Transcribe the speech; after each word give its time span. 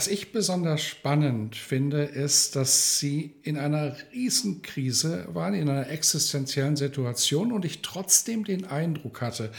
Was 0.00 0.08
ich 0.08 0.32
besonders 0.32 0.82
spannend 0.82 1.56
finde, 1.56 2.04
ist, 2.04 2.56
dass 2.56 2.98
sie 2.98 3.34
in 3.42 3.58
einer 3.58 3.94
Riesenkrise 4.14 5.26
waren, 5.34 5.52
in 5.52 5.68
einer 5.68 5.90
existenziellen 5.90 6.76
Situation 6.76 7.52
und 7.52 7.66
ich 7.66 7.82
trotzdem 7.82 8.44
den 8.44 8.64
Eindruck 8.64 9.20
hatte 9.20 9.52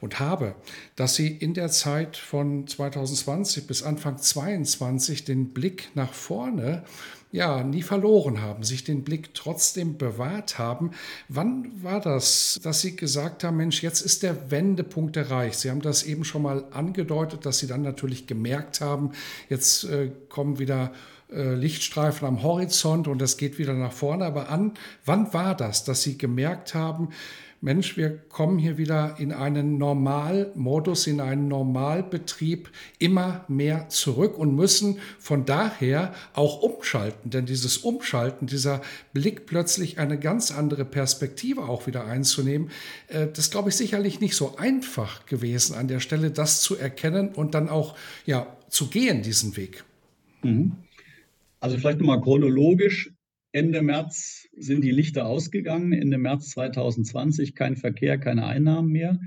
und 0.00 0.18
habe, 0.18 0.56
dass 0.96 1.14
sie 1.14 1.28
in 1.28 1.54
der 1.54 1.68
Zeit 1.68 2.16
von 2.16 2.66
2020 2.66 3.68
bis 3.68 3.84
Anfang 3.84 4.18
2022 4.18 5.24
den 5.24 5.50
Blick 5.50 5.90
nach 5.94 6.12
vorne 6.12 6.82
ja, 7.36 7.62
nie 7.62 7.82
verloren 7.82 8.40
haben, 8.40 8.62
sich 8.62 8.82
den 8.82 9.04
Blick 9.04 9.34
trotzdem 9.34 9.98
bewahrt 9.98 10.58
haben. 10.58 10.92
Wann 11.28 11.70
war 11.82 12.00
das, 12.00 12.58
dass 12.62 12.80
Sie 12.80 12.96
gesagt 12.96 13.44
haben, 13.44 13.58
Mensch, 13.58 13.82
jetzt 13.82 14.00
ist 14.00 14.22
der 14.22 14.50
Wendepunkt 14.50 15.18
erreicht? 15.18 15.58
Sie 15.58 15.70
haben 15.70 15.82
das 15.82 16.02
eben 16.02 16.24
schon 16.24 16.40
mal 16.40 16.64
angedeutet, 16.70 17.44
dass 17.44 17.58
Sie 17.58 17.66
dann 17.66 17.82
natürlich 17.82 18.26
gemerkt 18.26 18.80
haben, 18.80 19.12
jetzt 19.50 19.84
äh, 19.84 20.10
kommen 20.30 20.58
wieder 20.58 20.92
äh, 21.30 21.54
Lichtstreifen 21.54 22.26
am 22.26 22.42
Horizont 22.42 23.06
und 23.06 23.20
es 23.20 23.36
geht 23.36 23.58
wieder 23.58 23.74
nach 23.74 23.92
vorne. 23.92 24.24
Aber 24.24 24.48
an, 24.48 24.72
wann 25.04 25.34
war 25.34 25.54
das, 25.54 25.84
dass 25.84 26.02
Sie 26.02 26.16
gemerkt 26.16 26.74
haben, 26.74 27.10
Mensch, 27.66 27.96
wir 27.96 28.16
kommen 28.28 28.60
hier 28.60 28.78
wieder 28.78 29.16
in 29.18 29.32
einen 29.32 29.76
Normalmodus, 29.76 31.08
in 31.08 31.20
einen 31.20 31.48
Normalbetrieb 31.48 32.70
immer 33.00 33.44
mehr 33.48 33.88
zurück 33.88 34.38
und 34.38 34.54
müssen 34.54 35.00
von 35.18 35.46
daher 35.46 36.14
auch 36.32 36.62
umschalten. 36.62 37.30
Denn 37.32 37.44
dieses 37.44 37.78
Umschalten, 37.78 38.46
dieser 38.46 38.82
Blick 39.12 39.46
plötzlich 39.46 39.98
eine 39.98 40.16
ganz 40.16 40.52
andere 40.52 40.84
Perspektive 40.84 41.62
auch 41.62 41.88
wieder 41.88 42.06
einzunehmen, 42.06 42.70
äh, 43.08 43.26
das 43.26 43.50
glaube 43.50 43.70
ich 43.70 43.74
sicherlich 43.74 44.20
nicht 44.20 44.36
so 44.36 44.54
einfach 44.58 45.26
gewesen 45.26 45.74
an 45.74 45.88
der 45.88 45.98
Stelle, 45.98 46.30
das 46.30 46.62
zu 46.62 46.76
erkennen 46.76 47.30
und 47.30 47.56
dann 47.56 47.68
auch 47.68 47.96
ja, 48.26 48.56
zu 48.68 48.86
gehen, 48.86 49.22
diesen 49.22 49.56
Weg. 49.56 49.82
Mhm. 50.44 50.76
Also 51.58 51.78
vielleicht 51.78 51.98
nochmal 51.98 52.20
chronologisch. 52.20 53.10
Ende 53.56 53.80
März 53.80 54.48
sind 54.54 54.84
die 54.84 54.90
Lichter 54.90 55.24
ausgegangen. 55.24 55.94
Ende 55.94 56.18
März 56.18 56.50
2020 56.50 57.54
kein 57.54 57.74
Verkehr, 57.74 58.18
keine 58.18 58.44
Einnahmen 58.44 58.92
mehr. 58.92 59.18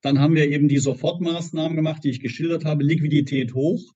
Dann 0.00 0.18
haben 0.18 0.34
wir 0.34 0.48
eben 0.48 0.66
die 0.66 0.78
Sofortmaßnahmen 0.78 1.76
gemacht, 1.76 2.02
die 2.02 2.08
ich 2.08 2.20
geschildert 2.20 2.64
habe. 2.64 2.82
Liquidität 2.82 3.52
hoch, 3.52 3.92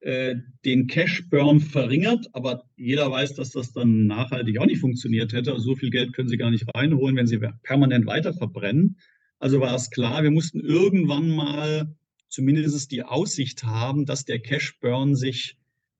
äh, 0.00 0.36
den 0.64 0.86
Cash-Burn 0.86 1.60
verringert, 1.60 2.28
aber 2.32 2.70
jeder 2.76 3.10
weiß, 3.10 3.34
dass 3.34 3.50
das 3.50 3.74
dann 3.74 4.06
nachhaltig 4.06 4.58
auch 4.60 4.64
nicht 4.64 4.80
funktioniert 4.80 5.34
hätte. 5.34 5.52
Also 5.52 5.62
so 5.62 5.76
viel 5.76 5.90
Geld 5.90 6.14
können 6.14 6.30
Sie 6.30 6.38
gar 6.38 6.50
nicht 6.50 6.64
reinholen, 6.74 7.14
wenn 7.14 7.26
Sie 7.26 7.38
permanent 7.62 8.06
weiter 8.06 8.32
verbrennen. 8.32 8.96
Also 9.40 9.60
war 9.60 9.74
es 9.74 9.90
klar, 9.90 10.22
wir 10.22 10.30
mussten 10.30 10.60
irgendwann 10.60 11.28
mal 11.28 11.94
zumindest 12.30 12.92
die 12.92 13.02
Aussicht 13.02 13.62
haben, 13.64 14.06
dass 14.06 14.24
der 14.24 14.38
Cash-Burn 14.38 15.16
sich 15.16 15.58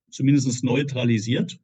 zumindest 0.09 0.65
neutralisiert. 0.65 1.61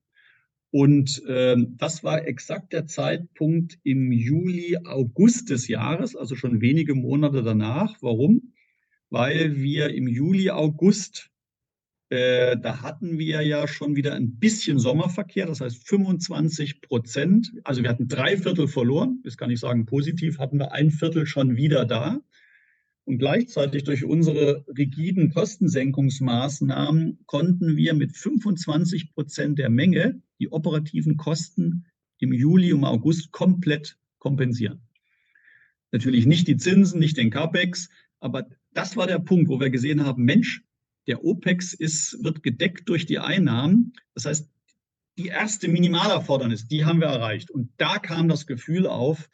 Und 0.74 1.22
ähm, 1.28 1.76
das 1.78 2.02
war 2.02 2.26
exakt 2.26 2.72
der 2.72 2.84
Zeitpunkt 2.86 3.78
im 3.84 4.10
Juli, 4.10 4.76
August 4.84 5.50
des 5.50 5.68
Jahres, 5.68 6.16
also 6.16 6.34
schon 6.34 6.60
wenige 6.60 6.96
Monate 6.96 7.44
danach. 7.44 7.94
Warum? 8.00 8.54
Weil 9.08 9.54
wir 9.54 9.94
im 9.94 10.08
Juli, 10.08 10.50
August, 10.50 11.30
äh, 12.08 12.56
da 12.56 12.82
hatten 12.82 13.20
wir 13.20 13.42
ja 13.42 13.68
schon 13.68 13.94
wieder 13.94 14.14
ein 14.14 14.40
bisschen 14.40 14.80
Sommerverkehr, 14.80 15.46
das 15.46 15.60
heißt 15.60 15.86
25 15.86 16.80
Prozent. 16.80 17.52
Also 17.62 17.84
wir 17.84 17.88
hatten 17.88 18.08
drei 18.08 18.36
Viertel 18.36 18.66
verloren, 18.66 19.20
das 19.22 19.36
kann 19.36 19.50
ich 19.50 19.60
sagen 19.60 19.86
positiv, 19.86 20.40
hatten 20.40 20.58
wir 20.58 20.72
ein 20.72 20.90
Viertel 20.90 21.24
schon 21.26 21.56
wieder 21.56 21.84
da. 21.84 22.20
Und 23.06 23.18
gleichzeitig 23.18 23.84
durch 23.84 24.04
unsere 24.04 24.64
rigiden 24.66 25.30
Kostensenkungsmaßnahmen 25.30 27.18
konnten 27.26 27.76
wir 27.76 27.92
mit 27.94 28.16
25 28.16 29.12
Prozent 29.12 29.58
der 29.58 29.68
Menge 29.68 30.22
die 30.40 30.50
operativen 30.50 31.16
Kosten 31.16 31.86
im 32.18 32.32
Juli 32.32 32.72
und 32.72 32.84
August 32.84 33.30
komplett 33.30 33.98
kompensieren. 34.18 34.80
Natürlich 35.92 36.24
nicht 36.24 36.48
die 36.48 36.56
Zinsen, 36.56 36.98
nicht 36.98 37.18
den 37.18 37.30
CAPEX, 37.30 37.90
aber 38.20 38.48
das 38.72 38.96
war 38.96 39.06
der 39.06 39.18
Punkt, 39.18 39.48
wo 39.48 39.60
wir 39.60 39.70
gesehen 39.70 40.04
haben, 40.04 40.24
Mensch, 40.24 40.64
der 41.06 41.24
OPEX 41.24 41.74
ist, 41.74 42.24
wird 42.24 42.42
gedeckt 42.42 42.88
durch 42.88 43.04
die 43.04 43.18
Einnahmen. 43.18 43.92
Das 44.14 44.24
heißt, 44.24 44.50
die 45.18 45.26
erste 45.26 45.68
Minimalerfordernis, 45.68 46.66
die 46.66 46.84
haben 46.84 47.00
wir 47.00 47.08
erreicht. 47.08 47.50
Und 47.50 47.70
da 47.76 47.98
kam 47.98 48.28
das 48.28 48.46
Gefühl 48.46 48.86
auf, 48.86 49.28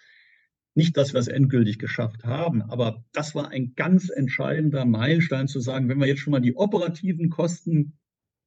nicht, 0.75 0.97
dass 0.97 1.12
wir 1.12 1.20
es 1.20 1.28
endgültig 1.28 1.78
geschafft 1.78 2.25
haben, 2.25 2.62
aber 2.62 3.04
das 3.12 3.34
war 3.34 3.48
ein 3.48 3.75
ganz 3.75 4.08
entscheidender 4.08 4.84
Meilenstein 4.84 5.48
zu 5.48 5.60
sagen, 5.60 5.88
wenn 5.88 5.98
wir 5.98 6.06
jetzt 6.06 6.20
schon 6.20 6.31
mal 6.31 6.41
die 6.41 6.54
operativen 6.54 7.28
Kosten 7.28 7.98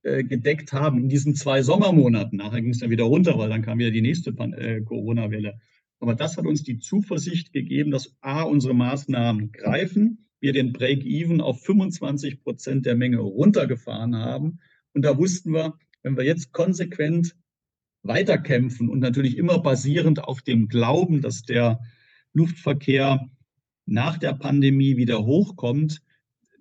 äh, 0.03 0.23
gedeckt 0.23 0.73
haben 0.73 0.99
in 0.99 1.09
diesen 1.09 1.35
zwei 1.35 1.61
Sommermonaten, 1.61 2.37
nachher 2.37 2.61
ging 2.61 2.71
es 2.71 2.79
dann 2.79 2.89
wieder 2.89 3.05
runter, 3.05 3.37
weil 3.37 3.49
dann 3.49 3.61
kam 3.61 3.79
wieder 3.79 3.91
die 3.91 4.01
nächste 4.01 4.31
äh, 4.31 4.81
Corona-Welle. 4.81 5.59
Aber 5.99 6.15
das 6.15 6.35
hat 6.37 6.45
uns 6.45 6.63
die 6.63 6.79
Zuversicht 6.79 7.53
gegeben, 7.53 7.91
dass 7.91 8.13
A, 8.19 8.43
unsere 8.43 8.73
Maßnahmen 8.73 9.53
greifen, 9.53 10.25
wir 10.41 10.51
den 10.51 10.73
Break-Even 10.73 11.39
auf 11.39 11.61
25 11.63 12.41
Prozent 12.43 12.85
der 12.85 12.95
Menge 12.95 13.19
runtergefahren 13.19 14.17
haben. 14.17 14.59
Und 14.93 15.03
da 15.05 15.17
wussten 15.17 15.53
wir, 15.53 15.77
wenn 16.01 16.17
wir 16.17 16.25
jetzt 16.25 16.51
konsequent 16.51 17.37
weiterkämpfen 18.01 18.89
und 18.89 18.99
natürlich 18.99 19.37
immer 19.37 19.59
basierend 19.59 20.21
auf 20.21 20.41
dem 20.41 20.67
Glauben, 20.67 21.21
dass 21.21 21.43
der 21.43 21.79
Luftverkehr 22.33 23.29
nach 23.85 24.17
der 24.17 24.33
Pandemie 24.33 24.97
wieder 24.97 25.23
hochkommt, 25.23 26.01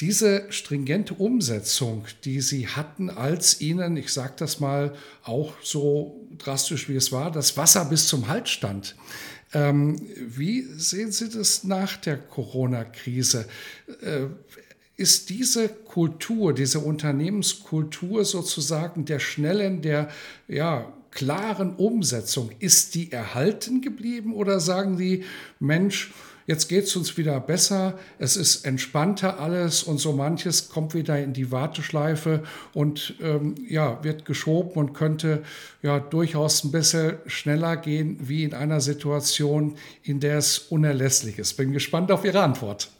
diese 0.00 0.52
stringente 0.52 1.14
Umsetzung, 1.14 2.04
die 2.24 2.42
Sie 2.42 2.68
hatten, 2.68 3.08
als 3.08 3.60
Ihnen, 3.62 3.96
ich 3.96 4.12
sage 4.12 4.34
das 4.36 4.60
mal, 4.60 4.94
auch 5.24 5.54
so 5.62 6.20
drastisch 6.36 6.88
wie 6.88 6.96
es 6.96 7.12
war, 7.12 7.30
das 7.30 7.56
Wasser 7.56 7.86
bis 7.86 8.06
zum 8.06 8.28
Hals 8.28 8.50
stand. 8.50 8.94
Ähm, 9.54 9.98
wie 10.18 10.62
sehen 10.62 11.12
Sie 11.12 11.30
das 11.30 11.64
nach 11.64 11.96
der 11.96 12.18
Corona-Krise? 12.18 13.46
Äh, 14.02 14.26
ist 14.98 15.30
diese 15.30 15.68
Kultur, 15.68 16.52
diese 16.52 16.80
Unternehmenskultur 16.80 18.24
sozusagen 18.24 19.04
der 19.04 19.18
schnellen, 19.18 19.82
der 19.82 20.08
ja, 20.48 20.92
klaren 21.16 21.74
Umsetzung, 21.74 22.50
ist 22.60 22.94
die 22.94 23.10
erhalten 23.10 23.80
geblieben 23.80 24.34
oder 24.34 24.60
sagen 24.60 24.96
Sie, 24.96 25.24
Mensch, 25.58 26.12
jetzt 26.46 26.68
geht 26.68 26.84
es 26.84 26.94
uns 26.94 27.16
wieder 27.16 27.40
besser, 27.40 27.98
es 28.18 28.36
ist 28.36 28.66
entspannter 28.66 29.40
alles 29.40 29.82
und 29.82 29.98
so 29.98 30.12
manches 30.12 30.68
kommt 30.68 30.94
wieder 30.94 31.18
in 31.18 31.32
die 31.32 31.50
Warteschleife 31.50 32.42
und 32.74 33.14
ähm, 33.22 33.54
ja, 33.66 34.04
wird 34.04 34.26
geschoben 34.26 34.72
und 34.72 34.92
könnte 34.92 35.42
ja 35.82 35.98
durchaus 35.98 36.62
ein 36.62 36.70
bisschen 36.70 37.14
schneller 37.26 37.78
gehen 37.78 38.18
wie 38.20 38.44
in 38.44 38.52
einer 38.52 38.80
Situation, 38.80 39.76
in 40.02 40.20
der 40.20 40.36
es 40.36 40.58
unerlässlich 40.58 41.38
ist. 41.38 41.54
Bin 41.54 41.72
gespannt 41.72 42.12
auf 42.12 42.24
Ihre 42.24 42.42
Antwort. 42.42 42.90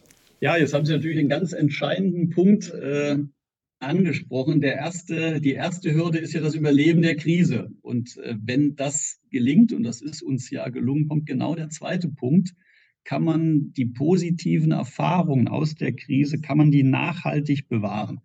Ja, 0.41 0.57
jetzt 0.57 0.73
haben 0.75 0.87
Sie 0.87 0.93
natürlich 0.93 1.19
einen 1.19 1.29
ganz 1.29 1.53
entscheidenden 1.53 2.31
Punkt 2.31 2.73
äh, 2.73 3.19
angesprochen. 3.79 4.61
Der 4.61 4.77
erste, 4.77 5.41
die 5.41 5.53
erste 5.53 5.95
Hürde 5.95 6.19
ist 6.19 6.33
ja 6.33 6.41
das 6.41 6.55
Überleben 6.55 7.03
der 7.03 7.17
Krise. 7.17 7.71
Und 7.83 8.17
äh, 8.19 8.37
wenn 8.43 8.77
das 8.77 9.21
gelingt, 9.31 9.73
und 9.73 9.83
das 9.83 10.01
ist 10.01 10.23
uns 10.23 10.51
ja 10.51 10.69
gelungen, 10.69 11.09
kommt 11.09 11.27
genau 11.27 11.55
der 11.55 11.69
zweite 11.69 12.09
Punkt, 12.09 12.55
kann 13.05 13.23
man 13.23 13.73
die 13.73 13.87
positiven 13.87 14.73
Erfahrungen 14.73 15.49
aus 15.49 15.75
der 15.75 15.93
Krise, 15.95 16.41
kann 16.41 16.59
man 16.59 16.71
die 16.71 16.83
nachhaltig 16.83 17.69
bewahren? 17.69 18.21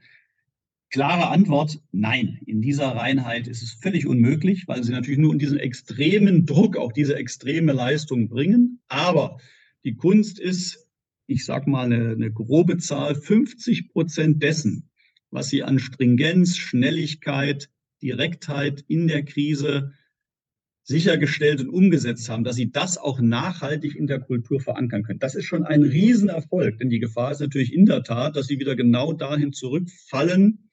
Klare 0.89 1.29
Antwort, 1.29 1.79
nein. 1.91 2.39
In 2.45 2.61
dieser 2.61 2.89
Reinheit 2.89 3.47
ist 3.47 3.61
es 3.61 3.71
völlig 3.73 4.07
unmöglich, 4.07 4.67
weil 4.67 4.83
sie 4.83 4.91
natürlich 4.91 5.19
nur 5.19 5.31
in 5.31 5.39
diesen 5.39 5.57
extremen 5.57 6.45
Druck 6.45 6.75
auch 6.75 6.91
diese 6.91 7.15
extreme 7.15 7.71
Leistung 7.71 8.27
bringen. 8.27 8.81
Aber 8.89 9.37
die 9.85 9.95
Kunst 9.95 10.37
ist, 10.39 10.85
ich 11.27 11.45
sage 11.45 11.69
mal 11.69 11.85
eine, 11.85 12.09
eine 12.09 12.31
grobe 12.31 12.77
Zahl, 12.77 13.15
50 13.15 13.89
Prozent 13.89 14.43
dessen, 14.43 14.90
was 15.31 15.49
sie 15.49 15.63
an 15.63 15.79
Stringenz, 15.79 16.57
Schnelligkeit, 16.57 17.69
Direktheit 18.01 18.83
in 18.87 19.07
der 19.07 19.23
Krise 19.23 19.93
sichergestellt 20.83 21.61
und 21.61 21.69
umgesetzt 21.69 22.29
haben, 22.29 22.43
dass 22.43 22.55
sie 22.55 22.71
das 22.71 22.97
auch 22.97 23.21
nachhaltig 23.21 23.95
in 23.95 24.07
der 24.07 24.19
Kultur 24.19 24.59
verankern 24.59 25.03
können. 25.03 25.19
Das 25.19 25.35
ist 25.35 25.45
schon 25.45 25.63
ein 25.63 25.83
Riesenerfolg, 25.83 26.79
denn 26.79 26.89
die 26.89 26.99
Gefahr 26.99 27.31
ist 27.31 27.39
natürlich 27.39 27.73
in 27.73 27.85
der 27.85 28.03
Tat, 28.03 28.35
dass 28.35 28.47
sie 28.47 28.59
wieder 28.59 28.75
genau 28.75 29.13
dahin 29.13 29.53
zurückfallen, 29.53 30.69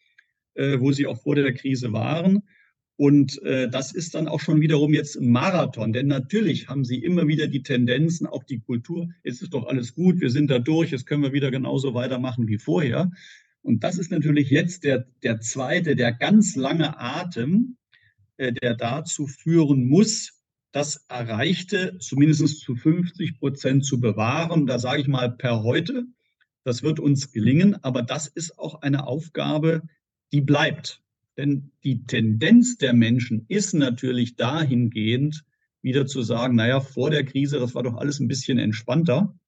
äh, 0.54 0.80
wo 0.80 0.92
sie 0.92 1.06
auch 1.06 1.22
vor 1.22 1.34
der 1.34 1.52
Krise 1.52 1.92
waren. 1.92 2.42
Und 2.96 3.40
äh, 3.42 3.68
das 3.70 3.92
ist 3.92 4.16
dann 4.16 4.26
auch 4.26 4.40
schon 4.40 4.60
wiederum 4.60 4.92
jetzt 4.92 5.16
ein 5.16 5.30
Marathon, 5.30 5.92
denn 5.92 6.08
natürlich 6.08 6.68
haben 6.68 6.84
sie 6.84 6.96
immer 6.96 7.28
wieder 7.28 7.46
die 7.46 7.62
Tendenzen, 7.62 8.26
auch 8.26 8.42
die 8.42 8.58
Kultur, 8.58 9.08
es 9.22 9.40
ist 9.40 9.54
doch 9.54 9.68
alles 9.68 9.94
gut, 9.94 10.20
wir 10.20 10.30
sind 10.30 10.50
da 10.50 10.58
durch, 10.58 10.90
jetzt 10.90 11.06
können 11.06 11.22
wir 11.22 11.32
wieder 11.32 11.52
genauso 11.52 11.94
weitermachen 11.94 12.48
wie 12.48 12.58
vorher. 12.58 13.12
Und 13.68 13.84
das 13.84 13.98
ist 13.98 14.10
natürlich 14.10 14.48
jetzt 14.48 14.84
der, 14.84 15.06
der 15.22 15.40
zweite, 15.40 15.94
der 15.94 16.14
ganz 16.14 16.56
lange 16.56 16.98
Atem, 16.98 17.76
äh, 18.38 18.50
der 18.50 18.74
dazu 18.74 19.26
führen 19.26 19.86
muss, 19.86 20.40
das 20.72 21.04
Erreichte 21.10 21.98
zumindest 21.98 22.60
zu 22.60 22.76
50 22.76 23.38
Prozent 23.38 23.84
zu 23.84 24.00
bewahren. 24.00 24.66
Da 24.66 24.78
sage 24.78 25.02
ich 25.02 25.06
mal 25.06 25.30
per 25.30 25.64
heute, 25.64 26.06
das 26.64 26.82
wird 26.82 26.98
uns 26.98 27.30
gelingen, 27.30 27.76
aber 27.84 28.00
das 28.00 28.26
ist 28.26 28.58
auch 28.58 28.80
eine 28.80 29.06
Aufgabe, 29.06 29.82
die 30.32 30.40
bleibt. 30.40 31.02
Denn 31.36 31.70
die 31.84 32.06
Tendenz 32.06 32.78
der 32.78 32.94
Menschen 32.94 33.44
ist 33.48 33.74
natürlich 33.74 34.36
dahingehend, 34.36 35.44
wieder 35.82 36.06
zu 36.06 36.22
sagen, 36.22 36.54
naja, 36.54 36.80
vor 36.80 37.10
der 37.10 37.26
Krise, 37.26 37.58
das 37.58 37.74
war 37.74 37.82
doch 37.82 37.96
alles 37.98 38.18
ein 38.18 38.28
bisschen 38.28 38.58
entspannter 38.58 39.38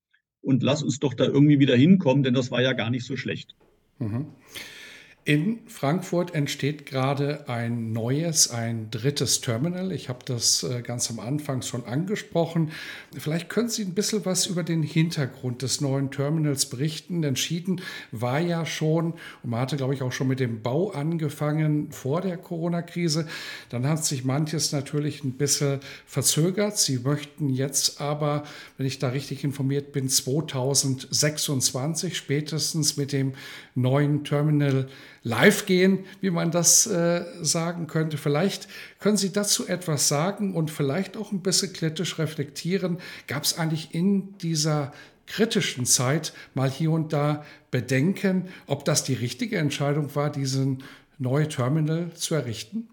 und 0.43 0.63
lass 0.63 0.83
uns 0.83 0.99
doch 0.99 1.15
da 1.15 1.25
irgendwie 1.25 1.59
wieder 1.59 1.75
hinkommen, 1.75 2.23
denn 2.23 2.35
das 2.35 2.51
war 2.51 2.61
ja 2.61 2.75
gar 2.75 2.91
nicht 2.91 3.07
so 3.07 3.17
schlecht. 3.17 3.57
Mhm. 4.01 4.27
In 5.31 5.61
Frankfurt 5.69 6.35
entsteht 6.35 6.87
gerade 6.87 7.49
ein 7.49 7.93
neues, 7.93 8.51
ein 8.51 8.91
drittes 8.91 9.41
Terminal. 9.41 9.93
Ich 9.93 10.09
habe 10.09 10.19
das 10.25 10.65
äh, 10.65 10.83
ganz 10.83 11.09
am 11.09 11.21
Anfang 11.21 11.63
schon 11.63 11.85
angesprochen. 11.85 12.73
Vielleicht 13.17 13.49
können 13.49 13.69
Sie 13.69 13.85
ein 13.85 13.95
bisschen 13.95 14.25
was 14.25 14.47
über 14.47 14.65
den 14.65 14.83
Hintergrund 14.83 15.63
des 15.63 15.81
neuen 15.81 16.11
Terminals 16.11 16.67
berichten. 16.67 17.23
Entschieden 17.23 17.81
war 18.11 18.41
ja 18.41 18.67
schon, 18.67 19.13
und 19.45 19.51
man 19.51 19.61
hatte, 19.61 19.77
glaube 19.77 19.95
ich, 19.95 20.03
auch 20.03 20.11
schon 20.11 20.27
mit 20.27 20.41
dem 20.41 20.63
Bau 20.63 20.91
angefangen 20.91 21.93
vor 21.93 22.23
der 22.23 22.37
Corona-Krise. 22.37 23.29
Dann 23.69 23.87
hat 23.87 24.05
sich 24.05 24.25
manches 24.25 24.73
natürlich 24.73 25.23
ein 25.23 25.35
bisschen 25.35 25.79
verzögert. 26.07 26.77
Sie 26.77 26.99
möchten 26.99 27.51
jetzt 27.51 28.01
aber, 28.01 28.43
wenn 28.79 28.87
ich 28.87 28.99
da 28.99 29.11
richtig 29.11 29.45
informiert 29.45 29.93
bin, 29.93 30.09
2026 30.09 32.17
spätestens 32.17 32.97
mit 32.97 33.13
dem 33.13 33.35
neuen 33.77 34.25
Terminal 34.25 34.89
live 35.23 35.67
gehen, 35.67 36.05
wie 36.21 36.31
man 36.31 36.51
das 36.51 36.87
äh, 36.87 37.25
sagen 37.43 37.87
könnte. 37.87 38.17
Vielleicht 38.17 38.69
können 38.99 39.17
Sie 39.17 39.33
dazu 39.33 39.67
etwas 39.67 40.09
sagen 40.09 40.55
und 40.55 40.71
vielleicht 40.71 41.17
auch 41.17 41.33
ein 41.33 41.41
bisschen 41.41 41.73
kritisch 41.73 42.19
reflektieren. 42.19 42.99
Gab 43.27 43.45
es 43.45 43.59
eigentlich 43.59 43.95
in 43.95 44.37
dieser 44.39 44.93
kritischen 45.27 45.87
Zeit 45.87 46.33
mal 46.55 46.71
hier 46.71 46.91
und 46.91 47.13
da 47.13 47.45
Bedenken, 47.71 48.49
ob 48.67 48.85
das 48.85 49.05
die 49.05 49.15
richtige 49.15 49.59
Entscheidung 49.59 50.15
war, 50.15 50.31
diesen 50.31 50.83
neue 51.19 51.49
Terminal 51.49 52.11
zu 52.15 52.35
errichten? 52.35 52.89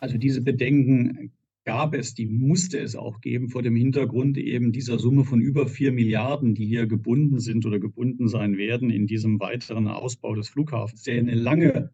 Also 0.00 0.16
diese 0.16 0.40
Bedenken 0.40 1.30
gab 1.64 1.94
es, 1.94 2.14
die 2.14 2.26
musste 2.26 2.78
es 2.78 2.96
auch 2.96 3.20
geben 3.20 3.48
vor 3.48 3.62
dem 3.62 3.76
Hintergrund 3.76 4.38
eben 4.38 4.72
dieser 4.72 4.98
Summe 4.98 5.24
von 5.24 5.40
über 5.40 5.66
vier 5.66 5.92
Milliarden, 5.92 6.54
die 6.54 6.66
hier 6.66 6.86
gebunden 6.86 7.38
sind 7.38 7.66
oder 7.66 7.78
gebunden 7.78 8.28
sein 8.28 8.56
werden 8.56 8.90
in 8.90 9.06
diesem 9.06 9.40
weiteren 9.40 9.88
Ausbau 9.88 10.34
des 10.34 10.48
Flughafens, 10.48 11.02
der 11.02 11.18
eine 11.18 11.34
lange 11.34 11.90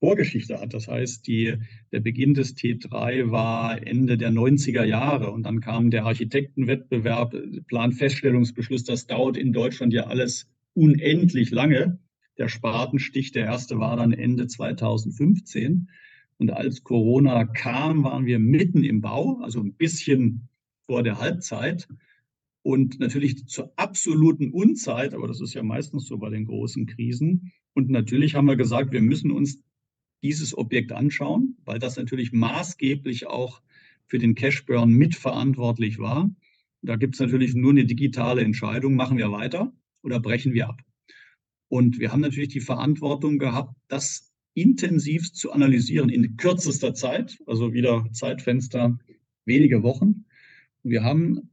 Vorgeschichte 0.00 0.60
hat. 0.60 0.74
Das 0.74 0.88
heißt, 0.88 1.26
die, 1.26 1.54
der 1.92 2.00
Beginn 2.00 2.34
des 2.34 2.56
T3 2.56 3.30
war 3.30 3.86
Ende 3.86 4.18
der 4.18 4.30
90er 4.30 4.84
Jahre 4.84 5.30
und 5.30 5.44
dann 5.44 5.60
kam 5.60 5.90
der 5.90 6.04
Architektenwettbewerb, 6.04 7.34
Planfeststellungsbeschluss. 7.68 8.84
Das 8.84 9.06
dauert 9.06 9.36
in 9.36 9.52
Deutschland 9.52 9.92
ja 9.94 10.06
alles 10.06 10.50
unendlich 10.74 11.50
lange. 11.50 12.00
Der 12.36 12.48
Spatenstich, 12.48 13.32
der 13.32 13.46
erste 13.46 13.78
war 13.78 13.96
dann 13.96 14.12
Ende 14.12 14.46
2015. 14.46 15.88
Und 16.38 16.50
als 16.50 16.82
Corona 16.82 17.44
kam, 17.44 18.04
waren 18.04 18.26
wir 18.26 18.38
mitten 18.38 18.84
im 18.84 19.00
Bau, 19.00 19.40
also 19.42 19.60
ein 19.60 19.74
bisschen 19.74 20.48
vor 20.86 21.02
der 21.02 21.18
Halbzeit. 21.18 21.88
Und 22.62 22.98
natürlich 22.98 23.46
zur 23.46 23.72
absoluten 23.76 24.50
Unzeit, 24.50 25.14
aber 25.14 25.28
das 25.28 25.40
ist 25.40 25.54
ja 25.54 25.62
meistens 25.62 26.06
so 26.06 26.18
bei 26.18 26.30
den 26.30 26.46
großen 26.46 26.86
Krisen. 26.86 27.52
Und 27.74 27.90
natürlich 27.90 28.34
haben 28.34 28.46
wir 28.46 28.56
gesagt, 28.56 28.92
wir 28.92 29.02
müssen 29.02 29.30
uns 29.30 29.62
dieses 30.22 30.56
Objekt 30.56 30.92
anschauen, 30.92 31.58
weil 31.64 31.78
das 31.78 31.96
natürlich 31.96 32.32
maßgeblich 32.32 33.26
auch 33.26 33.60
für 34.06 34.18
den 34.18 34.34
Cashburn 34.34 34.92
mitverantwortlich 34.92 35.98
war. 35.98 36.34
Da 36.80 36.96
gibt 36.96 37.14
es 37.14 37.20
natürlich 37.20 37.54
nur 37.54 37.70
eine 37.70 37.84
digitale 37.84 38.42
Entscheidung, 38.42 38.94
machen 38.94 39.18
wir 39.18 39.30
weiter 39.30 39.72
oder 40.02 40.20
brechen 40.20 40.54
wir 40.54 40.68
ab. 40.68 40.80
Und 41.68 41.98
wir 41.98 42.12
haben 42.12 42.20
natürlich 42.20 42.50
die 42.50 42.60
Verantwortung 42.60 43.38
gehabt, 43.38 43.74
das 43.88 44.33
intensiv 44.54 45.32
zu 45.32 45.52
analysieren 45.52 46.08
in 46.08 46.36
kürzester 46.36 46.94
Zeit, 46.94 47.38
also 47.46 47.72
wieder 47.72 48.06
Zeitfenster 48.12 48.98
wenige 49.44 49.82
Wochen. 49.82 50.24
Wir 50.82 51.02
haben 51.02 51.50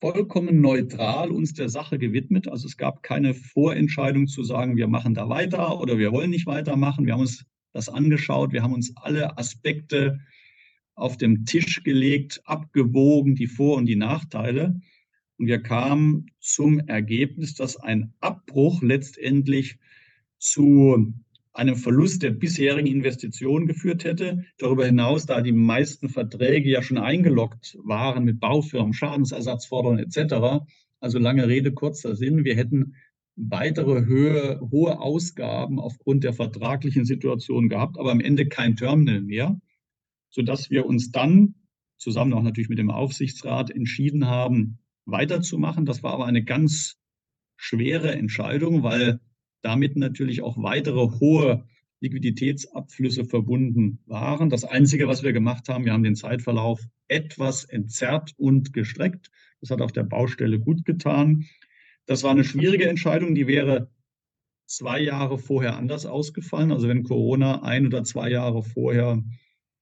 vollkommen 0.00 0.60
neutral 0.60 1.30
uns 1.30 1.52
der 1.52 1.68
Sache 1.68 1.98
gewidmet. 1.98 2.48
Also 2.48 2.66
es 2.66 2.76
gab 2.76 3.02
keine 3.02 3.34
Vorentscheidung 3.34 4.26
zu 4.26 4.42
sagen, 4.44 4.76
wir 4.76 4.88
machen 4.88 5.14
da 5.14 5.28
weiter 5.28 5.78
oder 5.80 5.98
wir 5.98 6.12
wollen 6.12 6.30
nicht 6.30 6.46
weitermachen. 6.46 7.06
Wir 7.06 7.14
haben 7.14 7.20
uns 7.20 7.44
das 7.72 7.88
angeschaut, 7.88 8.52
wir 8.52 8.62
haben 8.62 8.74
uns 8.74 8.96
alle 8.96 9.38
Aspekte 9.38 10.20
auf 10.94 11.16
dem 11.16 11.44
Tisch 11.44 11.82
gelegt, 11.82 12.40
abgewogen, 12.44 13.34
die 13.34 13.46
Vor- 13.46 13.76
und 13.76 13.86
die 13.86 13.96
Nachteile. 13.96 14.80
Und 15.38 15.46
wir 15.46 15.62
kamen 15.62 16.26
zum 16.40 16.80
Ergebnis, 16.80 17.54
dass 17.54 17.76
ein 17.76 18.12
Abbruch 18.20 18.82
letztendlich 18.82 19.78
zu 20.38 21.14
einem 21.52 21.76
Verlust 21.76 22.22
der 22.22 22.30
bisherigen 22.30 22.86
Investitionen 22.86 23.66
geführt 23.66 24.04
hätte. 24.04 24.44
Darüber 24.58 24.86
hinaus, 24.86 25.26
da 25.26 25.40
die 25.40 25.52
meisten 25.52 26.08
Verträge 26.08 26.70
ja 26.70 26.82
schon 26.82 26.98
eingeloggt 26.98 27.76
waren 27.82 28.24
mit 28.24 28.40
Baufirmen, 28.40 28.92
Schadensersatzforderungen 28.92 29.98
etc. 29.98 30.64
Also 31.00 31.18
lange 31.18 31.48
Rede, 31.48 31.72
kurzer 31.72 32.14
Sinn. 32.14 32.44
Wir 32.44 32.56
hätten 32.56 32.94
weitere 33.36 34.04
Höhe, 34.04 34.60
hohe 34.70 35.00
Ausgaben 35.00 35.78
aufgrund 35.78 36.24
der 36.24 36.34
vertraglichen 36.34 37.04
Situation 37.04 37.68
gehabt, 37.68 37.98
aber 37.98 38.12
am 38.12 38.20
Ende 38.20 38.46
kein 38.46 38.76
Terminal 38.76 39.22
mehr, 39.22 39.60
sodass 40.28 40.70
wir 40.70 40.86
uns 40.86 41.10
dann 41.10 41.54
zusammen 41.96 42.32
auch 42.32 42.42
natürlich 42.42 42.68
mit 42.68 42.78
dem 42.78 42.90
Aufsichtsrat 42.90 43.70
entschieden 43.70 44.26
haben, 44.26 44.78
weiterzumachen. 45.04 45.84
Das 45.84 46.02
war 46.02 46.12
aber 46.12 46.26
eine 46.26 46.44
ganz 46.44 46.96
schwere 47.56 48.12
Entscheidung, 48.12 48.82
weil 48.82 49.20
damit 49.62 49.96
natürlich 49.96 50.42
auch 50.42 50.56
weitere 50.62 51.18
hohe 51.20 51.64
Liquiditätsabflüsse 52.00 53.24
verbunden 53.24 54.00
waren. 54.06 54.48
Das 54.48 54.64
Einzige, 54.64 55.06
was 55.06 55.22
wir 55.22 55.32
gemacht 55.32 55.68
haben, 55.68 55.84
wir 55.84 55.92
haben 55.92 56.02
den 56.02 56.16
Zeitverlauf 56.16 56.80
etwas 57.08 57.64
entzerrt 57.64 58.32
und 58.38 58.72
gestreckt. 58.72 59.30
Das 59.60 59.70
hat 59.70 59.82
auch 59.82 59.90
der 59.90 60.04
Baustelle 60.04 60.58
gut 60.58 60.84
getan. 60.84 61.44
Das 62.06 62.22
war 62.22 62.30
eine 62.30 62.44
schwierige 62.44 62.88
Entscheidung, 62.88 63.34
die 63.34 63.46
wäre 63.46 63.90
zwei 64.66 65.00
Jahre 65.00 65.38
vorher 65.38 65.76
anders 65.76 66.06
ausgefallen. 66.06 66.72
Also 66.72 66.88
wenn 66.88 67.02
Corona 67.02 67.62
ein 67.62 67.86
oder 67.86 68.04
zwei 68.04 68.30
Jahre 68.30 68.62
vorher 68.62 69.22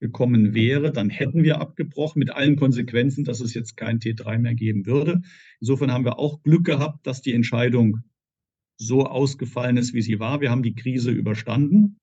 gekommen 0.00 0.54
wäre, 0.54 0.92
dann 0.92 1.10
hätten 1.10 1.42
wir 1.42 1.60
abgebrochen 1.60 2.20
mit 2.20 2.30
allen 2.30 2.56
Konsequenzen, 2.56 3.24
dass 3.24 3.40
es 3.40 3.54
jetzt 3.54 3.76
kein 3.76 3.98
T3 3.98 4.38
mehr 4.38 4.54
geben 4.54 4.86
würde. 4.86 5.22
Insofern 5.60 5.92
haben 5.92 6.04
wir 6.04 6.18
auch 6.18 6.42
Glück 6.42 6.64
gehabt, 6.64 7.06
dass 7.06 7.20
die 7.20 7.34
Entscheidung 7.34 7.98
so 8.78 9.06
ausgefallen 9.06 9.76
ist, 9.76 9.92
wie 9.92 10.02
sie 10.02 10.18
war. 10.20 10.40
Wir 10.40 10.50
haben 10.50 10.62
die 10.62 10.74
Krise 10.74 11.10
überstanden. 11.10 11.98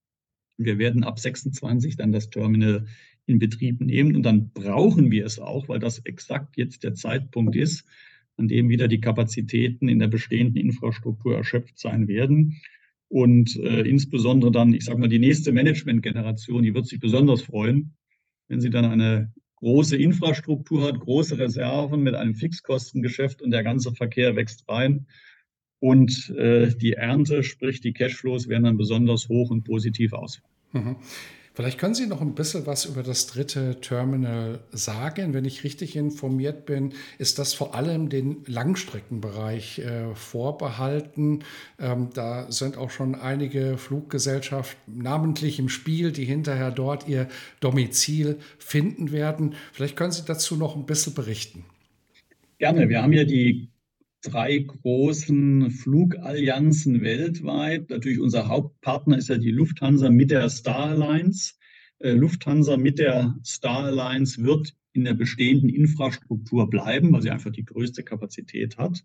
Wir 0.58 0.77
werden 0.77 1.03
ab 1.03 1.20
26 1.20 1.98
dann 1.98 2.12
das 2.12 2.29
Terminal 2.29 2.86
in 3.25 3.39
Betrieb 3.39 3.82
nehmen 3.82 4.15
und 4.15 4.24
dann 4.24 4.51
brauchen 4.51 5.10
wir 5.10 5.25
es 5.25 5.39
auch, 5.39 5.67
weil 5.67 5.79
das 5.79 6.00
exakt 6.00 6.58
jetzt 6.58 6.84
der 6.84 6.94
Zeitpunkt 6.94 7.55
ist, 7.55 7.86
an 8.38 8.48
dem 8.48 8.70
wieder 8.70 8.88
die 8.88 9.00
Kapazitäten 9.00 9.88
in 9.88 10.00
der 10.00 10.08
bestehenden 10.08 10.58
Infrastruktur 10.58 11.36
erschöpft 11.36 11.79
sein 11.79 12.08
werden. 12.08 12.62
Und 13.08 13.55
äh, 13.58 13.82
insbesondere 13.82 14.51
dann, 14.51 14.74
ich 14.74 14.86
sage 14.86 15.00
mal, 15.00 15.08
die 15.08 15.20
nächste 15.20 15.51
Management-Generation, 15.51 16.63
die 16.63 16.74
wird 16.74 16.88
sich 16.88 17.00
besonders 17.00 17.44
freuen, 17.44 17.96
wenn 18.48 18.62
sie 18.62 18.70
dann 18.70 18.86
eine 18.86 19.34
große 19.58 19.96
Infrastruktur 19.96 20.84
hat, 20.88 21.00
große 21.00 21.38
Reserven 21.38 22.03
mit 22.03 22.15
einem 22.15 22.36
Fixkostengeschäft 22.36 23.41
und 23.41 23.51
der 23.51 23.63
ganze 23.63 23.94
Verkehr 23.94 24.36
wächst 24.36 24.67
rein. 24.67 25.08
Und 25.85 26.33
äh, 26.35 26.73
die 26.75 26.93
Ernte, 26.93 27.43
sprich 27.43 27.79
die 27.79 27.93
Cashflows, 27.93 28.49
werden 28.49 28.63
dann 28.63 28.75
besonders 28.75 29.29
hoch 29.29 29.51
und 29.51 29.65
positiv 29.65 30.13
ausfallen. 30.13 30.49
Mhm. 30.71 30.95
Vielleicht 31.53 31.77
können 31.77 31.93
Sie 31.93 32.07
noch 32.07 32.21
ein 32.21 32.33
bisschen 32.33 32.65
was 32.65 32.85
über 32.85 33.03
das 33.03 33.27
dritte 33.27 33.79
Terminal 33.81 34.61
sagen. 34.71 35.35
Wenn 35.35 35.45
ich 35.45 35.63
richtig 35.63 35.95
informiert 35.95 36.65
bin, 36.65 36.93
ist 37.19 37.37
das 37.37 37.53
vor 37.53 37.75
allem 37.75 38.09
den 38.09 38.37
Langstreckenbereich 38.47 39.77
äh, 39.77 40.15
vorbehalten. 40.15 41.43
Ähm, 41.79 42.09
da 42.15 42.51
sind 42.51 42.77
auch 42.77 42.89
schon 42.89 43.13
einige 43.13 43.77
Fluggesellschaften 43.77 44.97
namentlich 44.97 45.59
im 45.59 45.69
Spiel, 45.69 46.11
die 46.11 46.25
hinterher 46.25 46.71
dort 46.71 47.07
ihr 47.07 47.27
Domizil 47.59 48.39
finden 48.57 49.11
werden. 49.11 49.53
Vielleicht 49.71 49.95
können 49.95 50.11
Sie 50.11 50.25
dazu 50.25 50.55
noch 50.55 50.75
ein 50.75 50.87
bisschen 50.87 51.13
berichten. 51.13 51.63
Gerne. 52.57 52.89
Wir 52.89 53.03
haben 53.03 53.13
ja 53.13 53.23
die 53.23 53.67
drei 54.25 54.58
großen 54.58 55.72
Flugallianzen 55.72 57.01
weltweit. 57.01 57.89
Natürlich 57.89 58.20
unser 58.20 58.48
Hauptpartner 58.48 59.17
ist 59.17 59.29
ja 59.29 59.38
die 59.38 59.51
Lufthansa 59.51 60.10
mit 60.10 60.32
der 60.32 60.50
Star 60.50 60.89
Alliance. 60.89 61.53
Äh, 62.00 62.12
Lufthansa 62.12 62.77
mit 62.77 63.00
der 63.00 63.36
Star 63.46 63.86
Alliance 63.86 64.44
wird 64.44 64.75
in 64.94 65.03
der 65.03 65.13
bestehenden 65.13 65.70
Infrastruktur 65.70 66.70
bleiben, 66.70 67.12
weil 67.12 67.22
sie 67.22 67.29
einfach 67.29 67.51
die 67.51 67.65
größte 67.65 68.03
Kapazität 68.03 68.77
hat. 68.77 69.03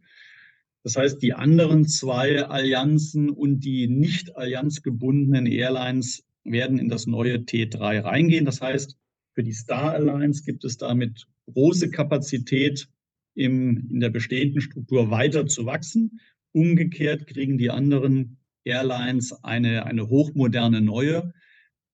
Das 0.82 0.96
heißt, 0.96 1.20
die 1.20 1.34
anderen 1.34 1.86
zwei 1.86 2.44
Allianzen 2.44 3.28
und 3.28 3.60
die 3.60 3.86
nicht 3.88 4.36
allianzgebundenen 4.36 5.46
Airlines 5.46 6.24
werden 6.44 6.78
in 6.78 6.88
das 6.88 7.06
neue 7.06 7.36
T3 7.36 8.02
reingehen. 8.02 8.46
Das 8.46 8.62
heißt, 8.62 8.96
für 9.34 9.42
die 9.42 9.52
Star 9.52 9.92
Alliance 9.92 10.42
gibt 10.44 10.64
es 10.64 10.78
damit 10.78 11.26
große 11.52 11.90
Kapazität 11.90 12.88
im, 13.34 13.88
in 13.90 14.00
der 14.00 14.10
bestehenden 14.10 14.60
Struktur 14.60 15.10
weiter 15.10 15.46
zu 15.46 15.66
wachsen. 15.66 16.20
Umgekehrt 16.52 17.26
kriegen 17.26 17.58
die 17.58 17.70
anderen 17.70 18.38
Airlines 18.64 19.32
eine, 19.44 19.86
eine 19.86 20.08
hochmoderne 20.08 20.80
neue 20.80 21.32